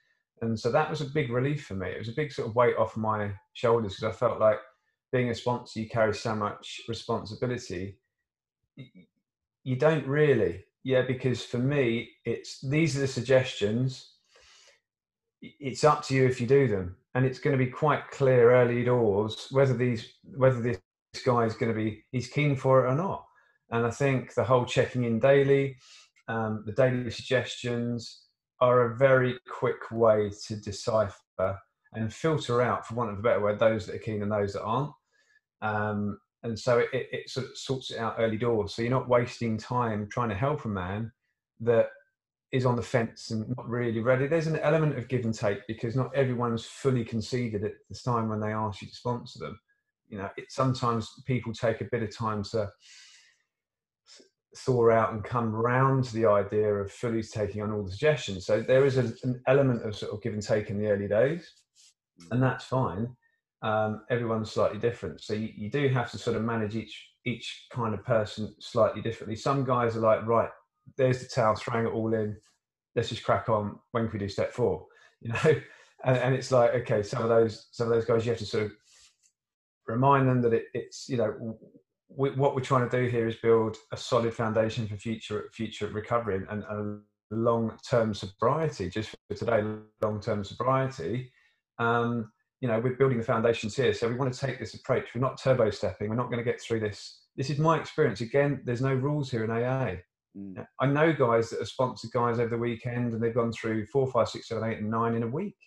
[0.41, 1.89] And so that was a big relief for me.
[1.89, 4.59] It was a big sort of weight off my shoulders because I felt like
[5.11, 7.97] being a sponsor, you carry so much responsibility.
[9.63, 14.15] You don't really, yeah, because for me, it's these are the suggestions.
[15.41, 18.51] It's up to you if you do them, and it's going to be quite clear
[18.51, 20.79] early doors whether these whether this
[21.21, 23.25] guy is going to be he's keen for it or not.
[23.71, 25.77] And I think the whole checking in daily,
[26.27, 28.23] um, the daily suggestions
[28.61, 31.59] are a very quick way to decipher
[31.93, 34.53] and filter out, for want of a better word, those that are keen and those
[34.53, 34.91] that aren't.
[35.61, 38.73] Um, and so it, it, sort of sorts it out early doors.
[38.73, 41.11] So you're not wasting time trying to help a man
[41.61, 41.89] that
[42.51, 44.27] is on the fence and not really ready.
[44.27, 48.29] There's an element of give and take because not everyone's fully conceded at the time
[48.29, 49.59] when they ask you to sponsor them.
[50.13, 52.69] You know, it, sometimes people take a bit of time to
[54.55, 58.45] thaw out and come round to the idea of fully taking on all the suggestions.
[58.45, 61.07] So there is a, an element of sort of give and take in the early
[61.07, 61.51] days,
[62.29, 63.07] and that's fine.
[63.63, 67.65] Um, everyone's slightly different, so you, you do have to sort of manage each each
[67.71, 69.35] kind of person slightly differently.
[69.35, 70.49] Some guys are like, right,
[70.95, 72.37] there's the towel, throwing it all in.
[72.95, 73.79] Let's just crack on.
[73.93, 74.85] When can we do step four?
[75.21, 75.39] You know,
[76.03, 78.45] and, and it's like, okay, some of those some of those guys you have to
[78.45, 78.73] sort of
[79.87, 81.57] remind them that it, it's you know
[82.09, 85.87] we, what we're trying to do here is build a solid foundation for future future
[85.87, 88.89] recovery and, and long term sobriety.
[88.89, 89.63] Just for today,
[90.01, 91.31] long term sobriety.
[91.79, 95.09] Um, you know, we're building the foundations here, so we want to take this approach.
[95.13, 96.09] We're not turbo stepping.
[96.09, 97.23] We're not going to get through this.
[97.35, 98.21] This is my experience.
[98.21, 99.95] Again, there's no rules here in AA.
[100.37, 100.65] Mm.
[100.79, 104.07] I know guys that have sponsored guys over the weekend, and they've gone through four,
[104.07, 105.57] five, six, seven, eight, and nine in a week,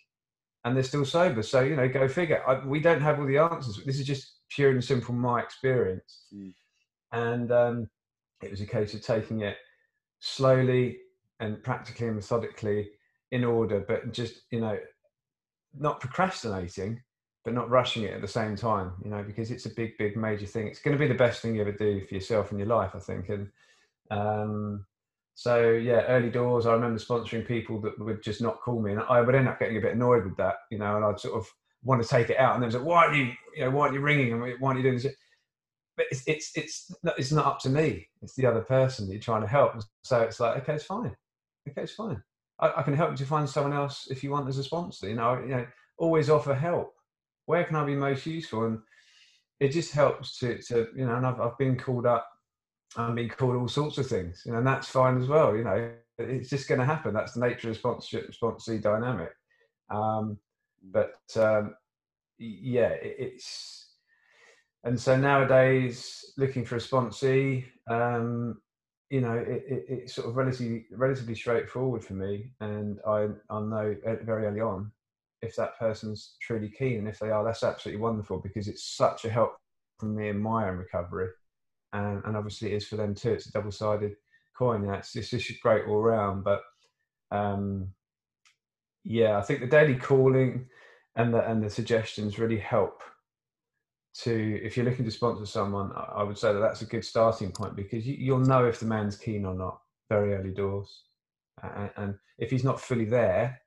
[0.67, 1.41] and they're still sober.
[1.41, 2.43] So you know, go figure.
[2.45, 3.79] I, we don't have all the answers.
[3.85, 6.25] This is just pure and simple my experience.
[6.35, 6.53] Mm.
[7.13, 7.89] And um,
[8.43, 9.55] it was a case of taking it
[10.19, 10.97] slowly
[11.39, 12.89] and practically and methodically
[13.31, 14.77] in order, but just, you know,
[15.77, 17.01] not procrastinating,
[17.45, 20.17] but not rushing it at the same time, you know, because it's a big, big
[20.17, 20.67] major thing.
[20.67, 22.91] It's going to be the best thing you ever do for yourself in your life,
[22.93, 23.29] I think.
[23.29, 23.47] And
[24.11, 24.85] um,
[25.37, 28.93] so, yeah, early doors, I remember sponsoring people that would just not call me.
[28.93, 31.19] And I would end up getting a bit annoyed with that, you know, and I'd
[31.19, 31.45] sort of
[31.83, 33.93] want to take it out, and then like, why aren't you, you know, why aren't
[33.93, 35.13] you ringing and why aren't you doing this?
[35.95, 38.07] But it's it's it's not, it's not up to me.
[38.23, 39.73] It's the other person that you're trying to help.
[40.01, 41.15] So it's like, okay, it's fine.
[41.69, 42.19] Okay, it's fine.
[42.59, 45.07] I, I can help you to find someone else if you want as a sponsor.
[45.07, 45.67] You know, you know,
[45.99, 46.95] always offer help.
[47.45, 48.65] Where can I be most useful?
[48.65, 48.79] And
[49.59, 51.15] it just helps to to you know.
[51.15, 52.27] And I've I've been called up.
[52.95, 55.55] I'm being called all sorts of things, you know, and that's fine as well.
[55.55, 57.13] You know, it's just going to happen.
[57.13, 59.31] That's the nature of sponsorship, sponsor dynamic.
[59.89, 60.37] Um,
[60.91, 61.75] but um,
[62.37, 63.87] yeah, it, it's
[64.83, 68.61] and so nowadays looking for a sponsee, um,
[69.09, 73.59] you know, it, it, it's sort of relatively relatively straightforward for me, and I I
[73.59, 74.91] know very early on
[75.41, 79.25] if that person's truly keen, and if they are, that's absolutely wonderful because it's such
[79.25, 79.57] a help
[79.99, 81.29] for me in my own recovery,
[81.97, 83.33] and and obviously it is for them too.
[83.33, 84.15] It's a double sided
[84.57, 84.85] coin.
[84.85, 86.61] That's it's just great all round, but
[87.31, 87.89] um,
[89.03, 90.67] yeah, I think the daily calling
[91.17, 93.01] and the and the suggestions really help
[94.13, 97.51] to if you're looking to sponsor someone i would say that that's a good starting
[97.51, 99.79] point because you, will know if the man's keen or not
[100.09, 101.03] very early doors
[101.61, 103.59] and, and, if he's not fully there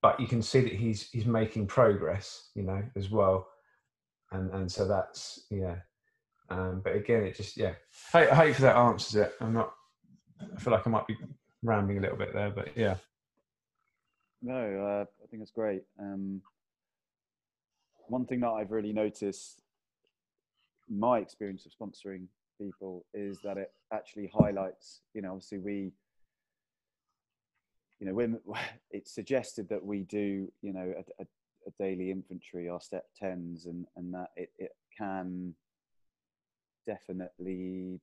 [0.00, 3.48] but you can see that he's he's making progress you know as well
[4.32, 5.76] and and so that's yeah
[6.52, 7.74] um, but again it just yeah
[8.14, 9.72] I, I hope that answers it i'm not
[10.40, 11.16] i feel like i might be
[11.62, 12.96] rambling a little bit there but yeah
[14.42, 15.82] no, uh, I think it's great.
[16.00, 16.42] Um,
[18.08, 19.62] one thing that I've really noticed,
[20.90, 22.26] my experience of sponsoring
[22.60, 25.02] people, is that it actually highlights.
[25.14, 25.92] You know, obviously we,
[28.00, 28.40] you know, when
[28.90, 31.26] it's suggested that we do, you know, a, a,
[31.68, 35.54] a daily inventory, our step tens, and and that it it can
[36.86, 38.00] definitely,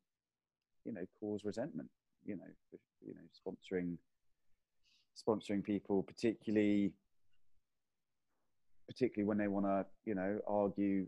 [0.85, 1.89] you know, cause resentment.
[2.25, 3.97] You know, you know, sponsoring
[5.17, 6.91] sponsoring people, particularly
[8.87, 11.07] particularly when they want to, you know, argue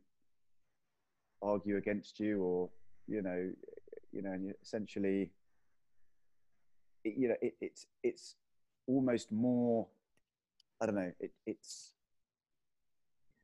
[1.41, 2.69] argue against you or
[3.07, 3.51] you know,
[4.11, 5.31] you know, and essentially,
[7.03, 8.35] it, you know, it, it's it's
[8.87, 9.87] almost more.
[10.81, 11.11] I don't know.
[11.19, 11.93] It, it's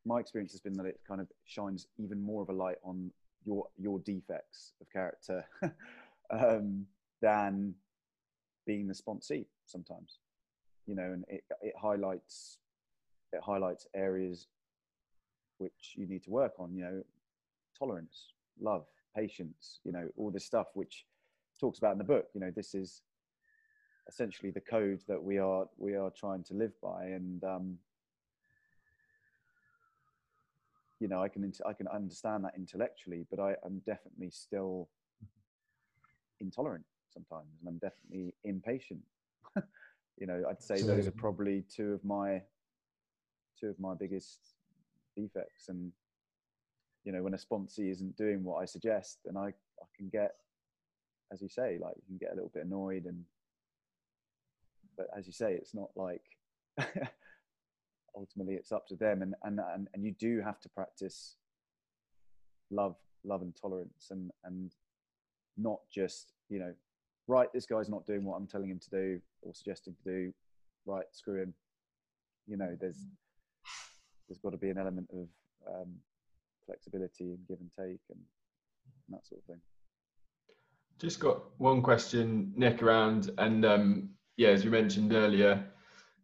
[0.06, 3.12] my experience has been that it kind of shines even more of a light on
[3.46, 5.46] your your defects of character
[6.32, 6.86] um,
[7.22, 7.74] than
[8.66, 10.20] being the sponsee sometimes.
[10.86, 12.60] You know, and it, it highlights
[13.34, 14.48] it highlights areas
[15.58, 16.76] which you need to work on.
[16.76, 17.04] You know,
[17.78, 19.80] tolerance, love, patience.
[19.84, 21.06] You know, all this stuff which
[21.60, 22.28] talks about in the book.
[22.34, 23.02] You know, this is
[24.08, 27.78] essentially the code that we are we are trying to live by, and um,
[31.00, 34.90] you know, I can I can understand that intellectually, but I, I'm definitely still
[36.40, 39.02] intolerant sometimes, and I'm definitely impatient.
[40.18, 40.98] you know, I'd say Absolutely.
[40.98, 42.42] those are probably two of my
[43.60, 44.40] two of my biggest
[45.16, 45.70] defects.
[45.70, 45.92] And
[47.04, 50.36] you know, when a sponsee isn't doing what I suggest, then I I can get,
[51.32, 53.24] as you say, like you can get a little bit annoyed and.
[54.96, 56.24] But as you say, it's not like
[58.18, 59.22] ultimately it's up to them.
[59.22, 61.36] And, and and and you do have to practice
[62.72, 64.74] love love and tolerance and and
[65.58, 66.74] not just you know
[67.28, 70.34] right this guy's not doing what i'm telling him to do or suggesting to do.
[70.86, 71.54] Right screw him.
[72.48, 73.06] You know there's
[74.28, 75.28] there's got to be an element of
[75.68, 75.94] um,
[76.66, 79.62] flexibility and give and take and, and, that sort of thing.
[81.00, 85.66] Just got one question nick around and um, yeah as we mentioned earlier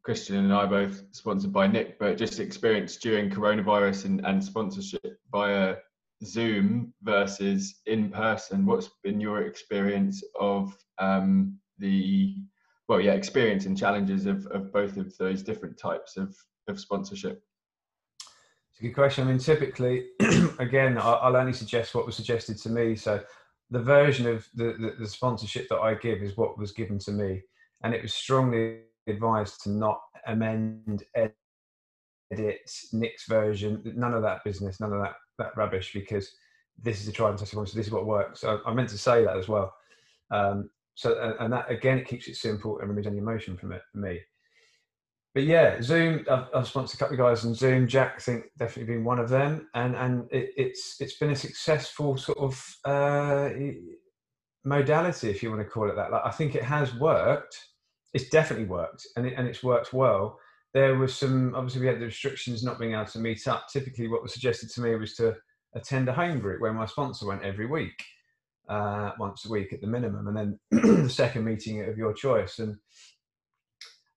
[0.03, 5.17] Christian and I both sponsored by Nick, but just experience during coronavirus and, and sponsorship
[5.31, 5.77] via
[6.25, 8.65] Zoom versus in person.
[8.65, 12.35] What's been your experience of um, the,
[12.89, 16.35] well, yeah, experience and challenges of, of both of those different types of,
[16.67, 17.41] of sponsorship?
[18.19, 19.25] It's a good question.
[19.25, 20.07] I mean, typically,
[20.59, 22.97] again, I'll only suggest what was suggested to me.
[22.97, 23.21] So
[23.69, 27.11] the version of the, the, the sponsorship that I give is what was given to
[27.11, 27.41] me.
[27.83, 31.35] And it was strongly advised to not amend, edit
[32.91, 36.31] Nick's version, none of that business, none of that that rubbish, because
[36.81, 37.67] this is a tried and tested one.
[37.67, 38.41] So this is what works.
[38.41, 39.73] So I meant to say that as well.
[40.31, 43.81] Um, so and that again, it keeps it simple and removes any emotion from it
[43.91, 44.19] for me.
[45.33, 46.25] But yeah, Zoom.
[46.29, 47.87] I've, I've sponsored a couple of guys on Zoom.
[47.87, 51.35] Jack, I think definitely been one of them, and and it, it's it's been a
[51.35, 53.49] successful sort of uh,
[54.63, 56.11] modality, if you want to call it that.
[56.11, 57.59] Like I think it has worked
[58.13, 60.39] it's definitely worked and, it, and it's worked well.
[60.73, 63.67] There was some, obviously, we had the restrictions not being able to meet up.
[63.67, 65.35] Typically, what was suggested to me was to
[65.75, 68.03] attend a home group where my sponsor went every week,
[68.69, 70.59] uh, once a week at the minimum, and then
[71.03, 72.57] the second meeting of your choice.
[72.57, 72.77] And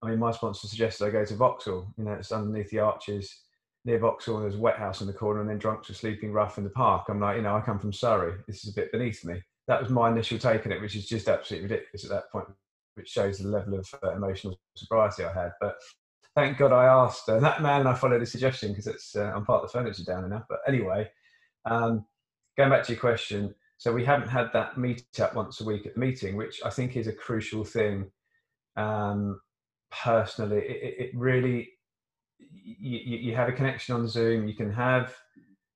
[0.03, 1.93] I mean, my sponsor suggested I go to Vauxhall.
[1.99, 3.43] You know, it's underneath the arches
[3.85, 4.41] near Vauxhall.
[4.41, 6.71] There's a wet house in the corner, and then drunks were sleeping rough in the
[6.71, 7.07] park.
[7.09, 8.33] I'm like, you know, I come from Surrey.
[8.47, 9.43] This is a bit beneath me.
[9.69, 12.49] That was my initial take on it, which is just absolutely ridiculous at that point
[12.97, 15.53] which shows the level of uh, emotional sobriety I had.
[15.61, 15.77] But
[16.35, 19.45] thank God I asked uh, that man I followed his suggestion because it's uh, I'm
[19.45, 20.45] part of the furniture down enough.
[20.49, 21.11] But anyway,
[21.65, 22.05] um,
[22.57, 25.87] going back to your question, so we haven't had that meet up once a week
[25.87, 28.11] at the meeting, which I think is a crucial thing.
[28.77, 29.41] Um,
[29.91, 31.71] personally, it, it really
[32.39, 34.49] you, you have a connection on Zoom.
[34.49, 35.15] You can have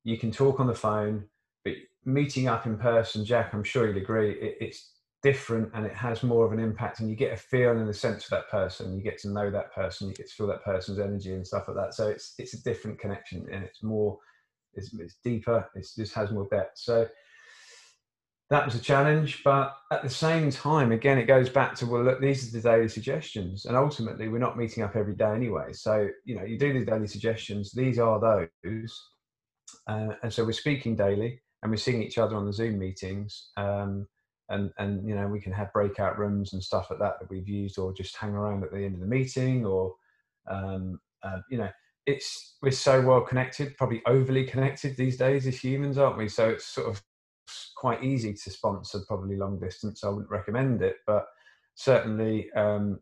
[0.05, 1.25] you can talk on the phone,
[1.65, 5.95] but meeting up in person, Jack, I'm sure you'd agree, it, it's different and it
[5.95, 8.49] has more of an impact and you get a feel and a sense for that
[8.49, 11.47] person you get to know that person you get to feel that person's energy and
[11.47, 11.95] stuff like that.
[11.95, 14.19] So it's it's a different connection and it's more
[14.75, 16.79] it's, it's deeper it just has more depth.
[16.79, 17.07] So
[18.49, 22.03] that was a challenge but at the same time again it goes back to well
[22.03, 25.73] look these are the daily suggestions and ultimately we're not meeting up every day anyway.
[25.73, 29.01] So you know you do the daily suggestions these are those
[29.87, 33.51] uh, and so we're speaking daily and we're seeing each other on the zoom meetings
[33.59, 34.07] um,
[34.51, 37.49] and and you know we can have breakout rooms and stuff like that that we've
[37.49, 39.95] used or just hang around at the end of the meeting or
[40.51, 41.69] um, uh, you know
[42.07, 46.29] it's we're so well connected probably overly connected these days as humans aren't we?
[46.29, 47.03] So it's sort of
[47.77, 51.27] quite easy to sponsor probably long distance i wouldn't recommend it but
[51.75, 53.01] certainly um,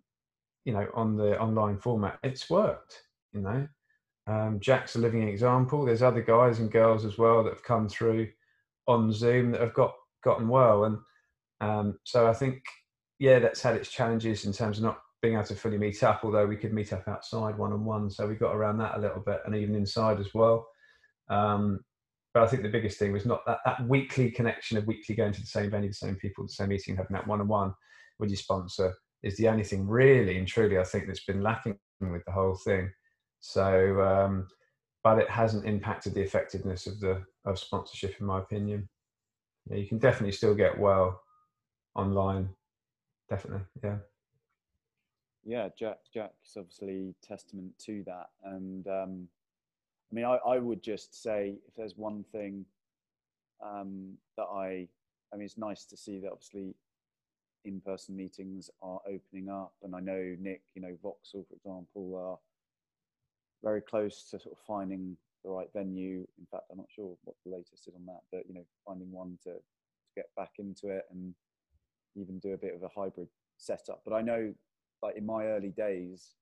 [0.64, 3.68] you know on the online format it's worked you know?
[4.26, 5.84] Um, jack's a living example.
[5.84, 8.28] There's other guys and girls as well that have come through
[8.86, 10.98] on zoom that have got gotten well and
[11.60, 12.62] um, so I think,
[13.18, 16.20] yeah, that's had its challenges in terms of not being able to fully meet up,
[16.22, 18.10] although we could meet up outside one on one.
[18.10, 20.68] So we got around that a little bit and even inside as well.
[21.28, 21.80] Um,
[22.34, 25.32] but I think the biggest thing was not that, that weekly connection of weekly going
[25.32, 27.74] to the same venue, the same people, the same meeting, having that one on one
[28.18, 31.76] with your sponsor is the only thing really and truly I think that's been lacking
[32.00, 32.90] with the whole thing.
[33.40, 34.46] So, um,
[35.02, 38.88] but it hasn't impacted the effectiveness of the of sponsorship, in my opinion.
[39.68, 41.20] Yeah, you can definitely still get well
[41.98, 42.48] online.
[43.28, 43.96] Definitely, yeah.
[45.44, 45.98] Yeah, Jack.
[46.12, 49.28] Jack's obviously testament to that, and um,
[50.10, 52.64] I mean, I, I would just say if there's one thing
[53.64, 54.88] um, that I,
[55.32, 56.74] I mean, it's nice to see that obviously
[57.64, 62.38] in-person meetings are opening up, and I know Nick, you know, Vauxhall, for example, are
[63.62, 66.26] very close to sort of finding the right venue.
[66.38, 69.10] In fact, I'm not sure what the latest is on that, but you know, finding
[69.12, 69.60] one to, to
[70.16, 71.34] get back into it and
[72.18, 74.02] even do a bit of a hybrid setup.
[74.04, 74.54] But I know,
[75.02, 76.34] like in my early days,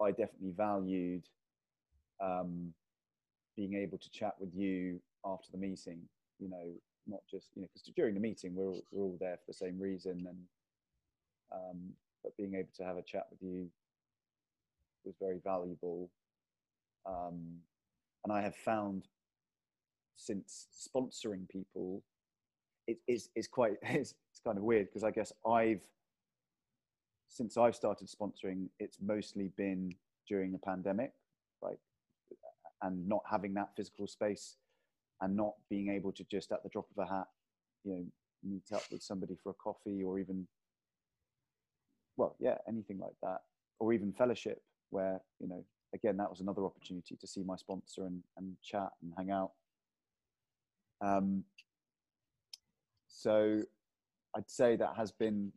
[0.00, 1.24] I definitely valued
[2.22, 2.72] um,
[3.56, 6.00] being able to chat with you after the meeting.
[6.38, 6.72] You know,
[7.06, 9.54] not just you know because during the meeting we're all, we're all there for the
[9.54, 10.38] same reason, and
[11.52, 11.90] um,
[12.22, 13.68] but being able to have a chat with you
[15.04, 16.10] was very valuable.
[17.06, 17.58] Um,
[18.24, 19.08] and I have found
[20.16, 22.02] since sponsoring people,
[22.86, 25.80] it is it's quite it's, it's kind of weird because I guess I've
[27.28, 29.94] since I've started sponsoring, it's mostly been
[30.28, 31.12] during the pandemic,
[31.62, 31.78] like
[32.82, 34.56] and not having that physical space
[35.20, 37.26] and not being able to just at the drop of a hat,
[37.84, 38.04] you know,
[38.42, 40.46] meet up with somebody for a coffee or even
[42.16, 43.38] well, yeah, anything like that.
[43.78, 45.64] Or even fellowship where, you know,
[45.94, 49.52] again, that was another opportunity to see my sponsor and, and chat and hang out.
[51.00, 51.44] Um,
[53.10, 53.60] so
[54.36, 55.52] I'd say that has been,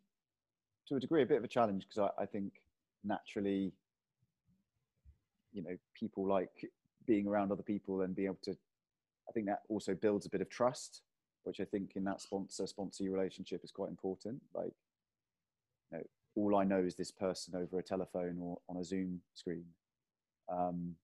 [0.87, 2.53] to a degree, a bit of a challenge because I, I think
[3.03, 3.71] naturally,
[5.53, 6.69] you know, people like
[7.05, 10.41] being around other people and being able to, I think that also builds a bit
[10.41, 11.01] of trust,
[11.43, 14.41] which I think in that sponsor sponsor relationship is quite important.
[14.53, 14.73] Like,
[15.91, 16.03] you know,
[16.35, 19.65] all I know is this person over a telephone or on a Zoom screen.
[20.51, 20.95] Um,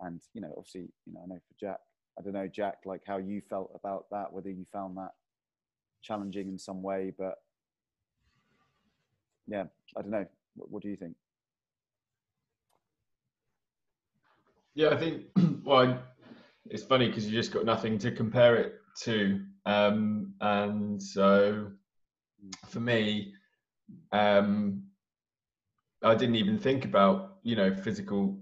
[0.00, 1.78] and you know, obviously, you know, I know for Jack,
[2.20, 5.12] I don't know, Jack, like how you felt about that, whether you found that
[6.02, 7.36] challenging in some way, but
[9.46, 9.64] yeah,
[9.96, 10.26] I don't know.
[10.54, 11.16] What, what do you think?
[14.74, 15.22] Yeah, I think,
[15.64, 15.98] well,
[16.66, 19.40] it's funny because you just got nothing to compare it to.
[19.64, 21.70] Um, and so
[22.68, 23.32] for me,
[24.12, 24.82] um,
[26.02, 28.38] I didn't even think about, you know, physical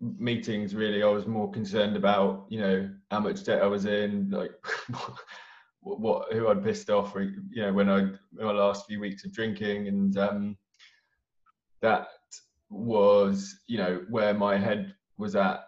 [0.00, 1.02] meetings really.
[1.02, 4.52] I was more concerned about, you know, how much debt I was in, like
[5.80, 9.32] what, what who I'd pissed off, you know, when I, my last few weeks of
[9.32, 9.88] drinking.
[9.88, 10.56] And um,
[11.82, 12.08] that
[12.70, 15.64] was, you know, where my head was at.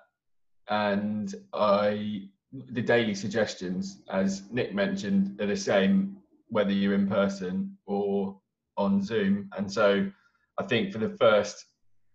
[0.68, 6.16] And I, the daily suggestions, as Nick mentioned, are the same
[6.48, 8.38] whether you're in person or
[8.76, 9.50] on Zoom.
[9.56, 10.10] And so
[10.58, 11.64] I think for the first,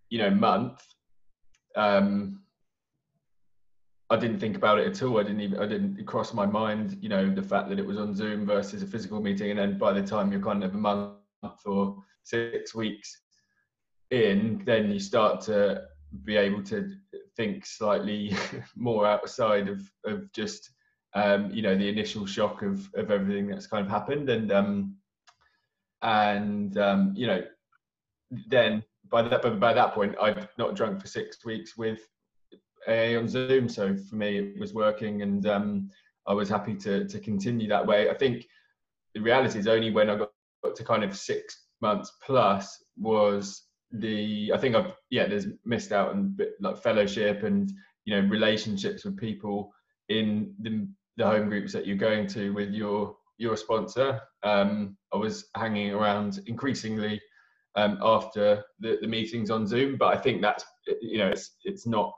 [0.10, 0.82] you know, month,
[1.78, 2.42] um,
[4.10, 5.20] I didn't think about it at all.
[5.20, 7.98] I didn't even, I didn't cross my mind, you know, the fact that it was
[7.98, 9.52] on Zoom versus a physical meeting.
[9.52, 11.14] And then by the time you're kind of a month
[11.66, 13.22] or six weeks
[14.12, 15.84] in, then you start to
[16.24, 16.96] be able to
[17.36, 18.36] think slightly
[18.76, 20.72] more outside of, of just,
[21.14, 24.30] um, you know, the initial shock of, of everything that's kind of happened.
[24.30, 24.96] And, um,
[26.02, 27.44] and um, you know,
[28.48, 32.00] then by that by that point, I'd not drunk for six weeks with
[32.88, 33.68] AA on Zoom.
[33.70, 35.90] So for me, it was working, and um,
[36.28, 38.10] I was happy to to continue that way.
[38.10, 38.46] I think
[39.14, 40.32] the reality is only when I got,
[40.76, 46.10] to kind of six months plus was the I think I've yeah there's missed out
[46.10, 47.72] on like fellowship and
[48.04, 49.72] you know relationships with people
[50.10, 54.22] in the the home groups that you're going to with your your sponsor.
[54.44, 57.22] Um, I was hanging around increasingly
[57.76, 60.66] um, after the, the meetings on Zoom, but I think that's
[61.02, 62.14] you know it's it's not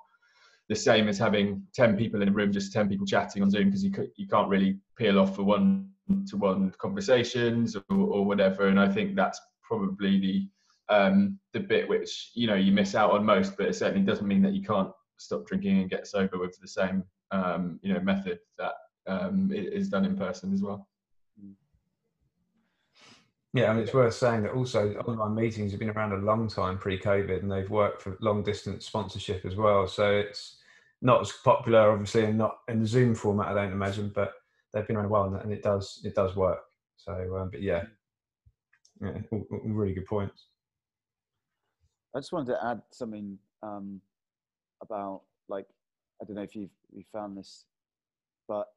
[0.67, 3.65] the same as having ten people in a room, just ten people chatting on Zoom
[3.65, 5.89] because you you can't really peel off for one
[6.27, 8.67] to one conversations or, or whatever.
[8.67, 10.49] And I think that's probably the
[10.89, 14.27] um, the bit which you know you miss out on most, but it certainly doesn't
[14.27, 17.99] mean that you can't stop drinking and get sober with the same um, you know
[17.99, 18.73] method that
[19.07, 20.88] um, is done in person as well.
[23.53, 26.77] Yeah, mean, it's worth saying that also online meetings have been around a long time
[26.77, 29.87] pre-COVID, and they've worked for long-distance sponsorship as well.
[29.87, 30.57] So it's
[31.01, 33.47] not as popular, obviously, and not in the Zoom format.
[33.47, 34.33] I don't imagine, but
[34.71, 36.59] they've been around a while, and it does it does work.
[36.97, 37.85] So, um, but yeah,
[39.01, 40.45] yeah, all, all really good points.
[42.15, 44.01] I just wanted to add something um,
[44.81, 45.65] about like
[46.21, 47.65] I don't know if you've you found this,
[48.47, 48.67] but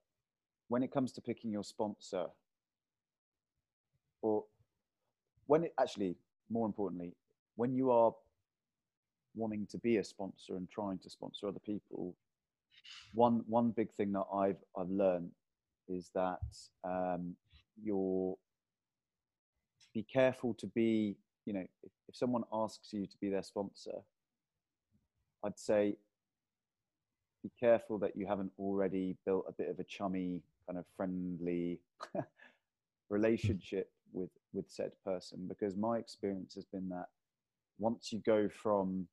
[0.68, 2.26] when it comes to picking your sponsor,
[4.22, 4.44] or
[5.52, 6.16] when it actually
[6.48, 7.12] more importantly
[7.56, 8.10] when you are
[9.34, 12.14] wanting to be a sponsor and trying to sponsor other people
[13.12, 15.30] one one big thing that i've i've learned
[15.90, 16.40] is that
[16.84, 17.36] um,
[17.82, 18.34] you're
[19.92, 23.98] be careful to be you know if, if someone asks you to be their sponsor
[25.44, 25.94] i'd say
[27.42, 31.78] be careful that you haven't already built a bit of a chummy kind of friendly
[33.10, 37.06] relationship with with said person because my experience has been that
[37.78, 39.06] once you go from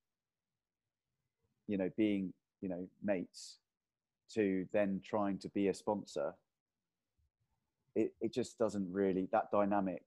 [1.67, 3.57] you know being you know mates
[4.33, 6.33] to then trying to be a sponsor
[7.95, 10.03] it, it just doesn't really that dynamic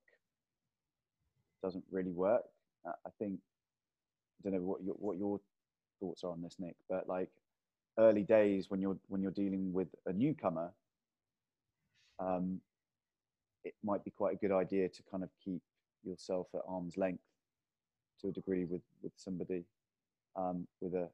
[1.61, 2.43] doesn't really work.
[2.85, 3.39] I think
[4.45, 5.39] i don't know what your what your
[5.99, 7.29] thoughts are on this nick but like
[7.97, 10.71] early days when you're when you're dealing with a newcomer
[12.19, 12.59] um,
[13.63, 15.61] it might be quite a good idea to kind of keep
[16.03, 17.23] yourself at arm's length
[18.21, 19.63] to a degree with with somebody
[20.35, 21.07] um, with a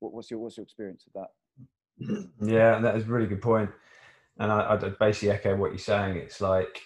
[0.00, 2.28] what, what's your what's your experience of that?
[2.40, 3.70] Yeah that is a really good point.
[4.38, 6.16] And I, I basically echo what you're saying.
[6.16, 6.80] It's like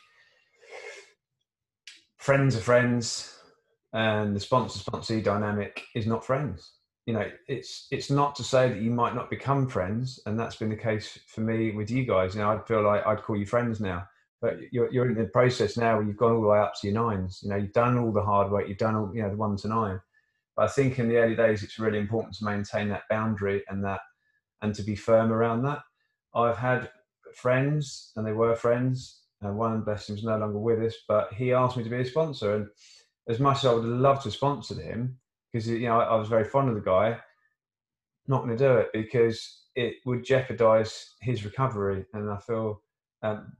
[2.16, 3.38] friends are friends
[3.92, 6.72] and the sponsor sponsee dynamic is not friends.
[7.06, 10.56] You know it's it's not to say that you might not become friends and that's
[10.56, 12.34] been the case for me with you guys.
[12.34, 14.08] You know i'd feel like i'd call you friends now
[14.40, 16.88] but you're, you're in the process now where you've gone all the way up to
[16.88, 17.40] your nines.
[17.42, 19.56] You know you've done all the hard work you've done all you know the one
[19.56, 20.00] to nine.
[20.56, 23.82] But i think in the early days it's really important to maintain that boundary and
[23.84, 24.00] that
[24.62, 25.80] and to be firm around that.
[26.34, 26.90] I've had
[27.34, 31.32] friends and they were friends and one bless him is no longer with us but
[31.32, 32.66] he asked me to be a sponsor and
[33.28, 35.18] as much as i would love to sponsor him
[35.54, 37.16] because you know I, was very fond of the guy.
[38.26, 42.82] Not going to do it because it would jeopardise his recovery, and I feel
[43.22, 43.52] um,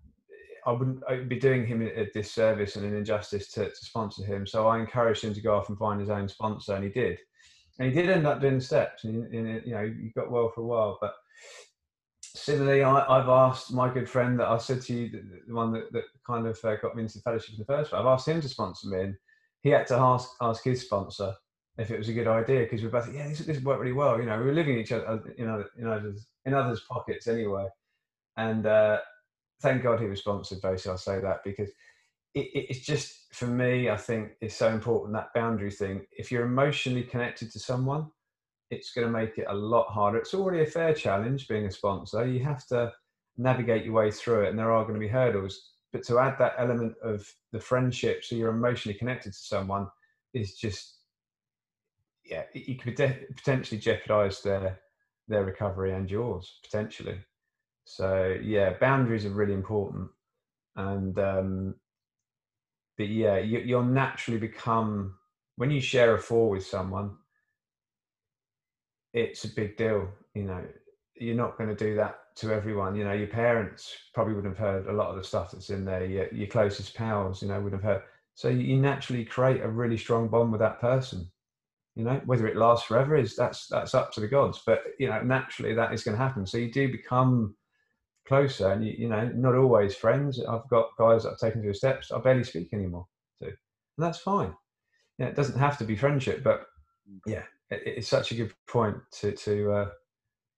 [0.67, 4.25] I wouldn't I would be doing him a disservice and an injustice to, to sponsor
[4.25, 4.47] him.
[4.47, 7.19] So I encouraged him to go off and find his own sponsor, and he did.
[7.79, 10.63] And he did end up doing steps, and, and you know he got well for
[10.63, 10.99] a while.
[11.01, 11.15] But
[12.23, 15.73] similarly, I, have asked my good friend that I said to you, the, the one
[15.73, 18.01] that, that kind of uh, got me into fellowship in the first place.
[18.01, 19.15] I've asked him to sponsor me, and
[19.63, 21.35] he had to ask ask his sponsor
[21.77, 24.19] if it was a good idea because we both yeah this, this worked really well
[24.21, 27.67] you know we were living each other you know in others in others pockets anyway
[28.37, 28.99] and uh,
[29.65, 31.71] thank god he was sponsored basically i'll say that because
[32.35, 36.07] it, it's just for me i think it's so important that boundary thing.
[36.13, 38.11] If you're emotionally connected to someone
[38.71, 40.19] it's going to make it a lot harder.
[40.19, 42.27] It's already a fair challenge being a sponsor.
[42.27, 42.93] You have to
[43.37, 45.71] navigate your way through it and there are going to be hurdles.
[45.93, 49.87] But to add that element of the friendship so you're emotionally connected to someone
[50.33, 50.99] is just
[52.25, 52.97] yeah, you could
[53.37, 54.81] potentially jeopardize their
[55.29, 57.19] their recovery and yours potentially.
[57.85, 60.09] So yeah, boundaries are really important,
[60.77, 61.75] and um,
[62.97, 65.15] but yeah, you, you'll naturally become
[65.57, 67.17] when you share a four with someone.
[69.13, 70.65] It's a big deal, you know.
[71.17, 72.97] You're not going to do that to everyone.
[72.97, 75.85] You know, your parents probably wouldn't have heard a lot of the stuff that's in
[75.85, 76.05] there.
[76.05, 78.03] Your, your closest pals, you know, would have heard.
[78.35, 81.31] So you naturally create a really strong bond with that person
[81.95, 85.09] you know whether it lasts forever is that's that's up to the gods but you
[85.09, 87.55] know naturally that is going to happen so you do become
[88.27, 90.41] closer and you, you know not always friends.
[90.41, 93.07] I've got guys that i've taken to the steps i barely speak anymore
[93.41, 93.57] to and
[93.99, 94.55] that's fine.
[95.19, 96.67] Yeah it doesn't have to be friendship but
[97.27, 99.91] yeah it, it's such a good point to to uh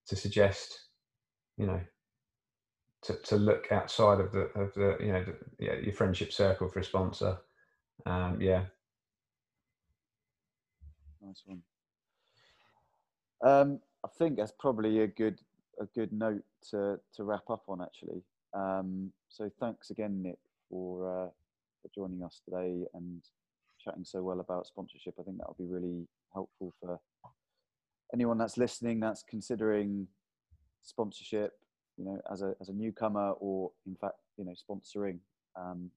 [0.07, 0.87] to suggest
[1.57, 1.81] you know
[3.03, 6.67] to, to look outside of the of the you know the, yeah, your friendship circle
[6.67, 7.37] for a sponsor.
[8.05, 8.65] Um yeah.
[11.21, 11.61] Nice one.
[13.45, 15.39] Um, I think that's probably a good
[15.79, 18.23] a good note to to wrap up on actually.
[18.53, 21.29] Um, so thanks again, Nick, for uh,
[21.81, 23.21] for joining us today and
[23.79, 25.15] chatting so well about sponsorship.
[25.19, 26.99] I think that will be really helpful for
[28.13, 30.07] anyone that's listening that's considering
[30.81, 31.53] sponsorship.
[31.97, 35.19] You know, as a as a newcomer or in fact, you know, sponsoring.
[35.55, 35.89] Um,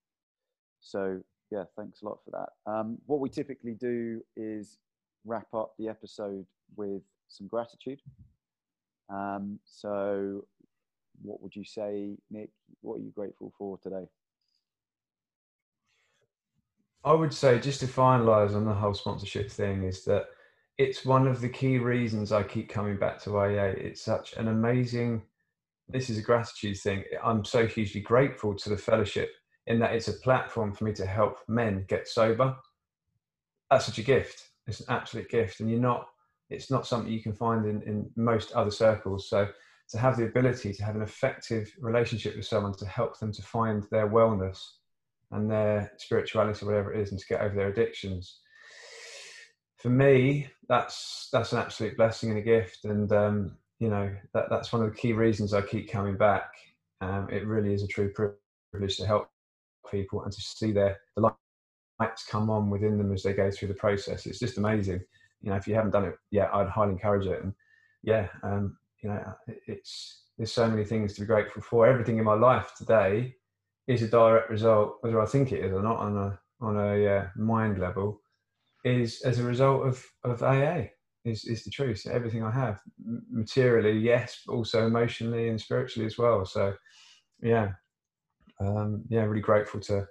[0.81, 1.21] so
[1.51, 2.71] yeah, thanks a lot for that.
[2.71, 4.79] Um, what we typically do is
[5.25, 8.01] wrap up the episode with some gratitude.
[9.11, 10.45] Um, so,
[11.23, 12.51] what would you say, Nick?
[12.81, 14.07] What are you grateful for today?
[17.05, 20.27] I would say, just to finalise on the whole sponsorship thing, is that
[20.79, 23.75] it's one of the key reasons I keep coming back to AA.
[23.77, 25.23] It's such an amazing.
[25.89, 27.05] This is a gratitude thing.
[27.23, 29.31] I'm so hugely grateful to the fellowship
[29.67, 32.57] in that it's a platform for me to help men get sober.
[33.71, 36.07] That's such a gift it's an absolute gift, and you're not.
[36.51, 39.29] It's not something you can find in, in most other circles.
[39.29, 39.49] So
[39.91, 43.43] to have the ability to have an effective relationship with someone to help them to
[43.43, 44.61] find their wellness
[45.33, 48.41] and their spirituality, whatever it is, and to get over their addictions.
[49.77, 54.51] For me, that's that's an absolute blessing and a gift, and um, you know that
[54.51, 56.51] that's one of the key reasons I keep coming back.
[57.01, 59.31] Um, it really is a true privilege to help
[59.91, 61.33] people and to see their the
[61.99, 64.27] lights come on within them as they go through the process.
[64.27, 65.01] It's just amazing.
[65.43, 67.43] You know, if you haven't done it yet, I'd highly encourage it.
[67.43, 67.55] And
[68.03, 69.35] yeah, um, you know,
[69.67, 71.87] it's there's so many things to be grateful for.
[71.87, 73.35] Everything in my life today
[73.87, 77.07] is a direct result, whether I think it is or not, on a on a
[77.07, 78.21] uh, mind level,
[78.85, 80.89] is as a result of of AA.
[81.25, 82.07] Is is the truth?
[82.11, 82.81] Everything I have,
[83.31, 86.47] materially, yes, but also emotionally and spiritually as well.
[86.47, 86.75] So,
[87.43, 87.73] yeah,
[88.59, 90.07] um, yeah, really grateful to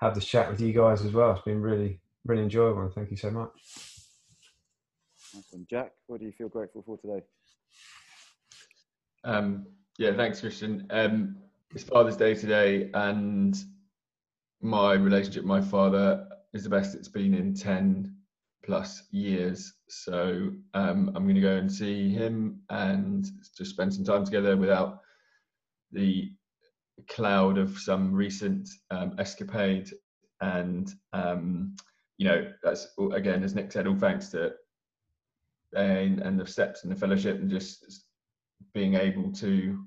[0.00, 1.32] have this chat with you guys as well.
[1.32, 2.90] It's been really really enjoyable.
[2.90, 3.99] Thank you so much.
[5.36, 5.66] Awesome.
[5.70, 7.22] Jack, what do you feel grateful for today?
[9.24, 9.66] Um,
[9.98, 10.86] yeah, thanks, Christian.
[10.90, 11.36] Um,
[11.74, 13.56] it's Father's Day today, and
[14.60, 18.14] my relationship with my father is the best it's been in 10
[18.64, 19.72] plus years.
[19.88, 23.24] So um, I'm going to go and see him and
[23.56, 25.00] just spend some time together without
[25.92, 26.32] the
[27.08, 29.90] cloud of some recent um, escapade.
[30.40, 31.76] And, um,
[32.18, 34.52] you know, that's again, as Nick said, all thanks to
[35.74, 38.06] and, and the steps and the fellowship and just
[38.74, 39.84] being able to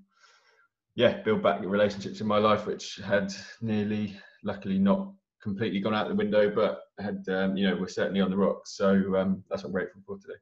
[0.96, 5.12] yeah build back the relationships in my life which had nearly luckily not
[5.42, 8.78] completely gone out the window but had um, you know we're certainly on the rocks.
[8.78, 10.40] So um, that's what i'm grateful for today.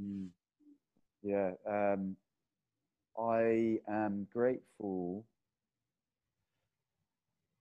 [0.00, 0.28] Mm.
[1.22, 2.16] yeah um,
[3.18, 5.24] i am grateful.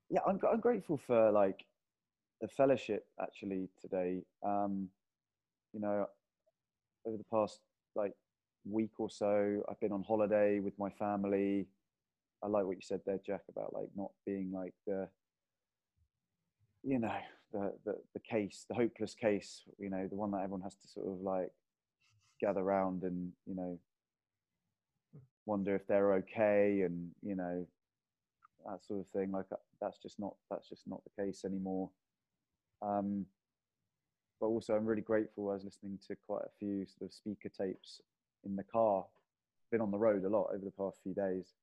[0.10, 1.66] Yeah I'm, I'm grateful for like
[2.42, 4.22] the fellowship actually today.
[4.44, 4.90] Um,
[5.78, 6.08] you know
[7.06, 7.60] over the past
[7.96, 8.14] like
[8.66, 9.62] week or so.
[9.70, 11.68] I've been on holiday with my family.
[12.44, 15.08] I like what you said there, Jack, about like not being like the,
[16.84, 17.12] you know,
[17.54, 20.88] the, the, the case, the hopeless case, you know, the one that everyone has to
[20.88, 21.50] sort of like
[22.42, 23.80] gather around and, you know,
[25.46, 27.66] wonder if they're okay and, you know,
[28.66, 29.32] that sort of thing.
[29.32, 31.90] Like uh, that's just not, that's just not the case anymore.
[32.82, 33.26] Um,
[34.40, 35.50] but also I'm really grateful.
[35.50, 38.02] I was listening to quite a few sort of speaker tapes
[38.46, 39.06] in the car,
[39.72, 41.54] been on the road a lot over the past few days,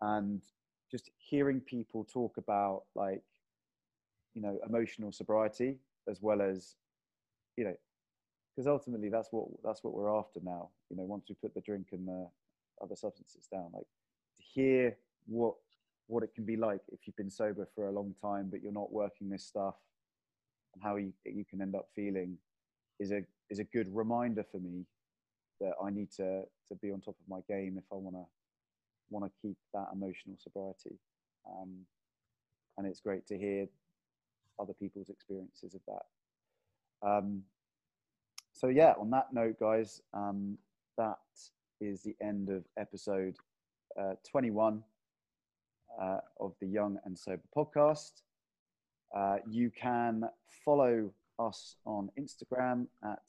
[0.00, 0.40] and
[0.90, 3.22] just hearing people talk about like,
[4.34, 5.76] you know, emotional sobriety
[6.08, 6.76] as well as,
[7.56, 7.76] you know,
[8.54, 10.68] because ultimately that's what that's what we're after now.
[10.90, 12.28] You know, once we put the drink and the
[12.82, 13.86] other substances down, like
[14.36, 15.54] to hear what
[16.06, 18.72] what it can be like if you've been sober for a long time but you're
[18.72, 19.76] not working this stuff
[20.74, 22.36] and how you you can end up feeling
[23.00, 24.84] is a is a good reminder for me
[25.60, 28.24] that I need to to be on top of my game if I want to
[29.10, 30.98] want to keep that emotional sobriety.
[31.48, 31.86] Um,
[32.78, 33.66] and it's great to hear
[34.58, 37.08] other people's experiences of that.
[37.08, 37.42] Um,
[38.52, 40.56] so yeah, on that note, guys, um,
[40.96, 41.18] that
[41.80, 43.36] is the end of episode
[44.00, 44.82] uh, 21
[46.00, 48.22] uh, of the Young and Sober podcast.
[49.14, 50.24] Uh, you can
[50.64, 53.22] follow us on Instagram at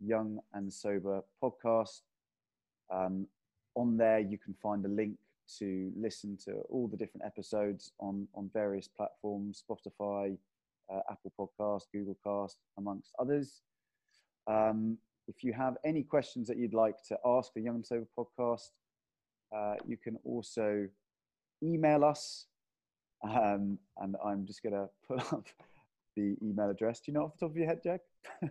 [0.00, 2.02] Young and Sober podcast.
[2.92, 3.26] Um,
[3.74, 5.16] on there, you can find a link
[5.58, 10.36] to listen to all the different episodes on, on various platforms Spotify,
[10.92, 13.62] uh, Apple Podcast, Google Cast, amongst others.
[14.46, 18.06] Um, if you have any questions that you'd like to ask the Young and Sober
[18.18, 18.70] podcast,
[19.54, 20.88] uh, you can also
[21.62, 22.46] email us.
[23.24, 25.46] Um, and I'm just going to put up
[26.16, 27.00] the email address.
[27.00, 28.00] Do you know off the top of your head, Jack?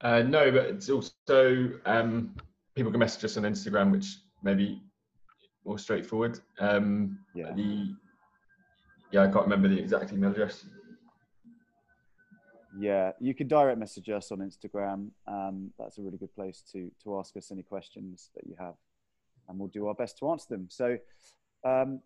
[0.00, 2.32] Uh, no, but it's also um,
[2.76, 4.80] people can message us on Instagram, which maybe
[5.64, 6.38] more straightforward.
[6.60, 7.52] Um, yeah.
[7.52, 7.94] The
[9.10, 10.64] yeah, I can't remember the exact email address.
[12.78, 15.08] Yeah, you can direct message us on Instagram.
[15.26, 18.74] Um, that's a really good place to to ask us any questions that you have,
[19.48, 20.68] and we'll do our best to answer them.
[20.70, 20.96] So,
[21.64, 22.00] um,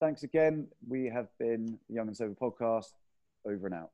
[0.00, 0.68] thanks again.
[0.86, 2.92] We have been the Young and Sober podcast.
[3.44, 3.90] Over and out.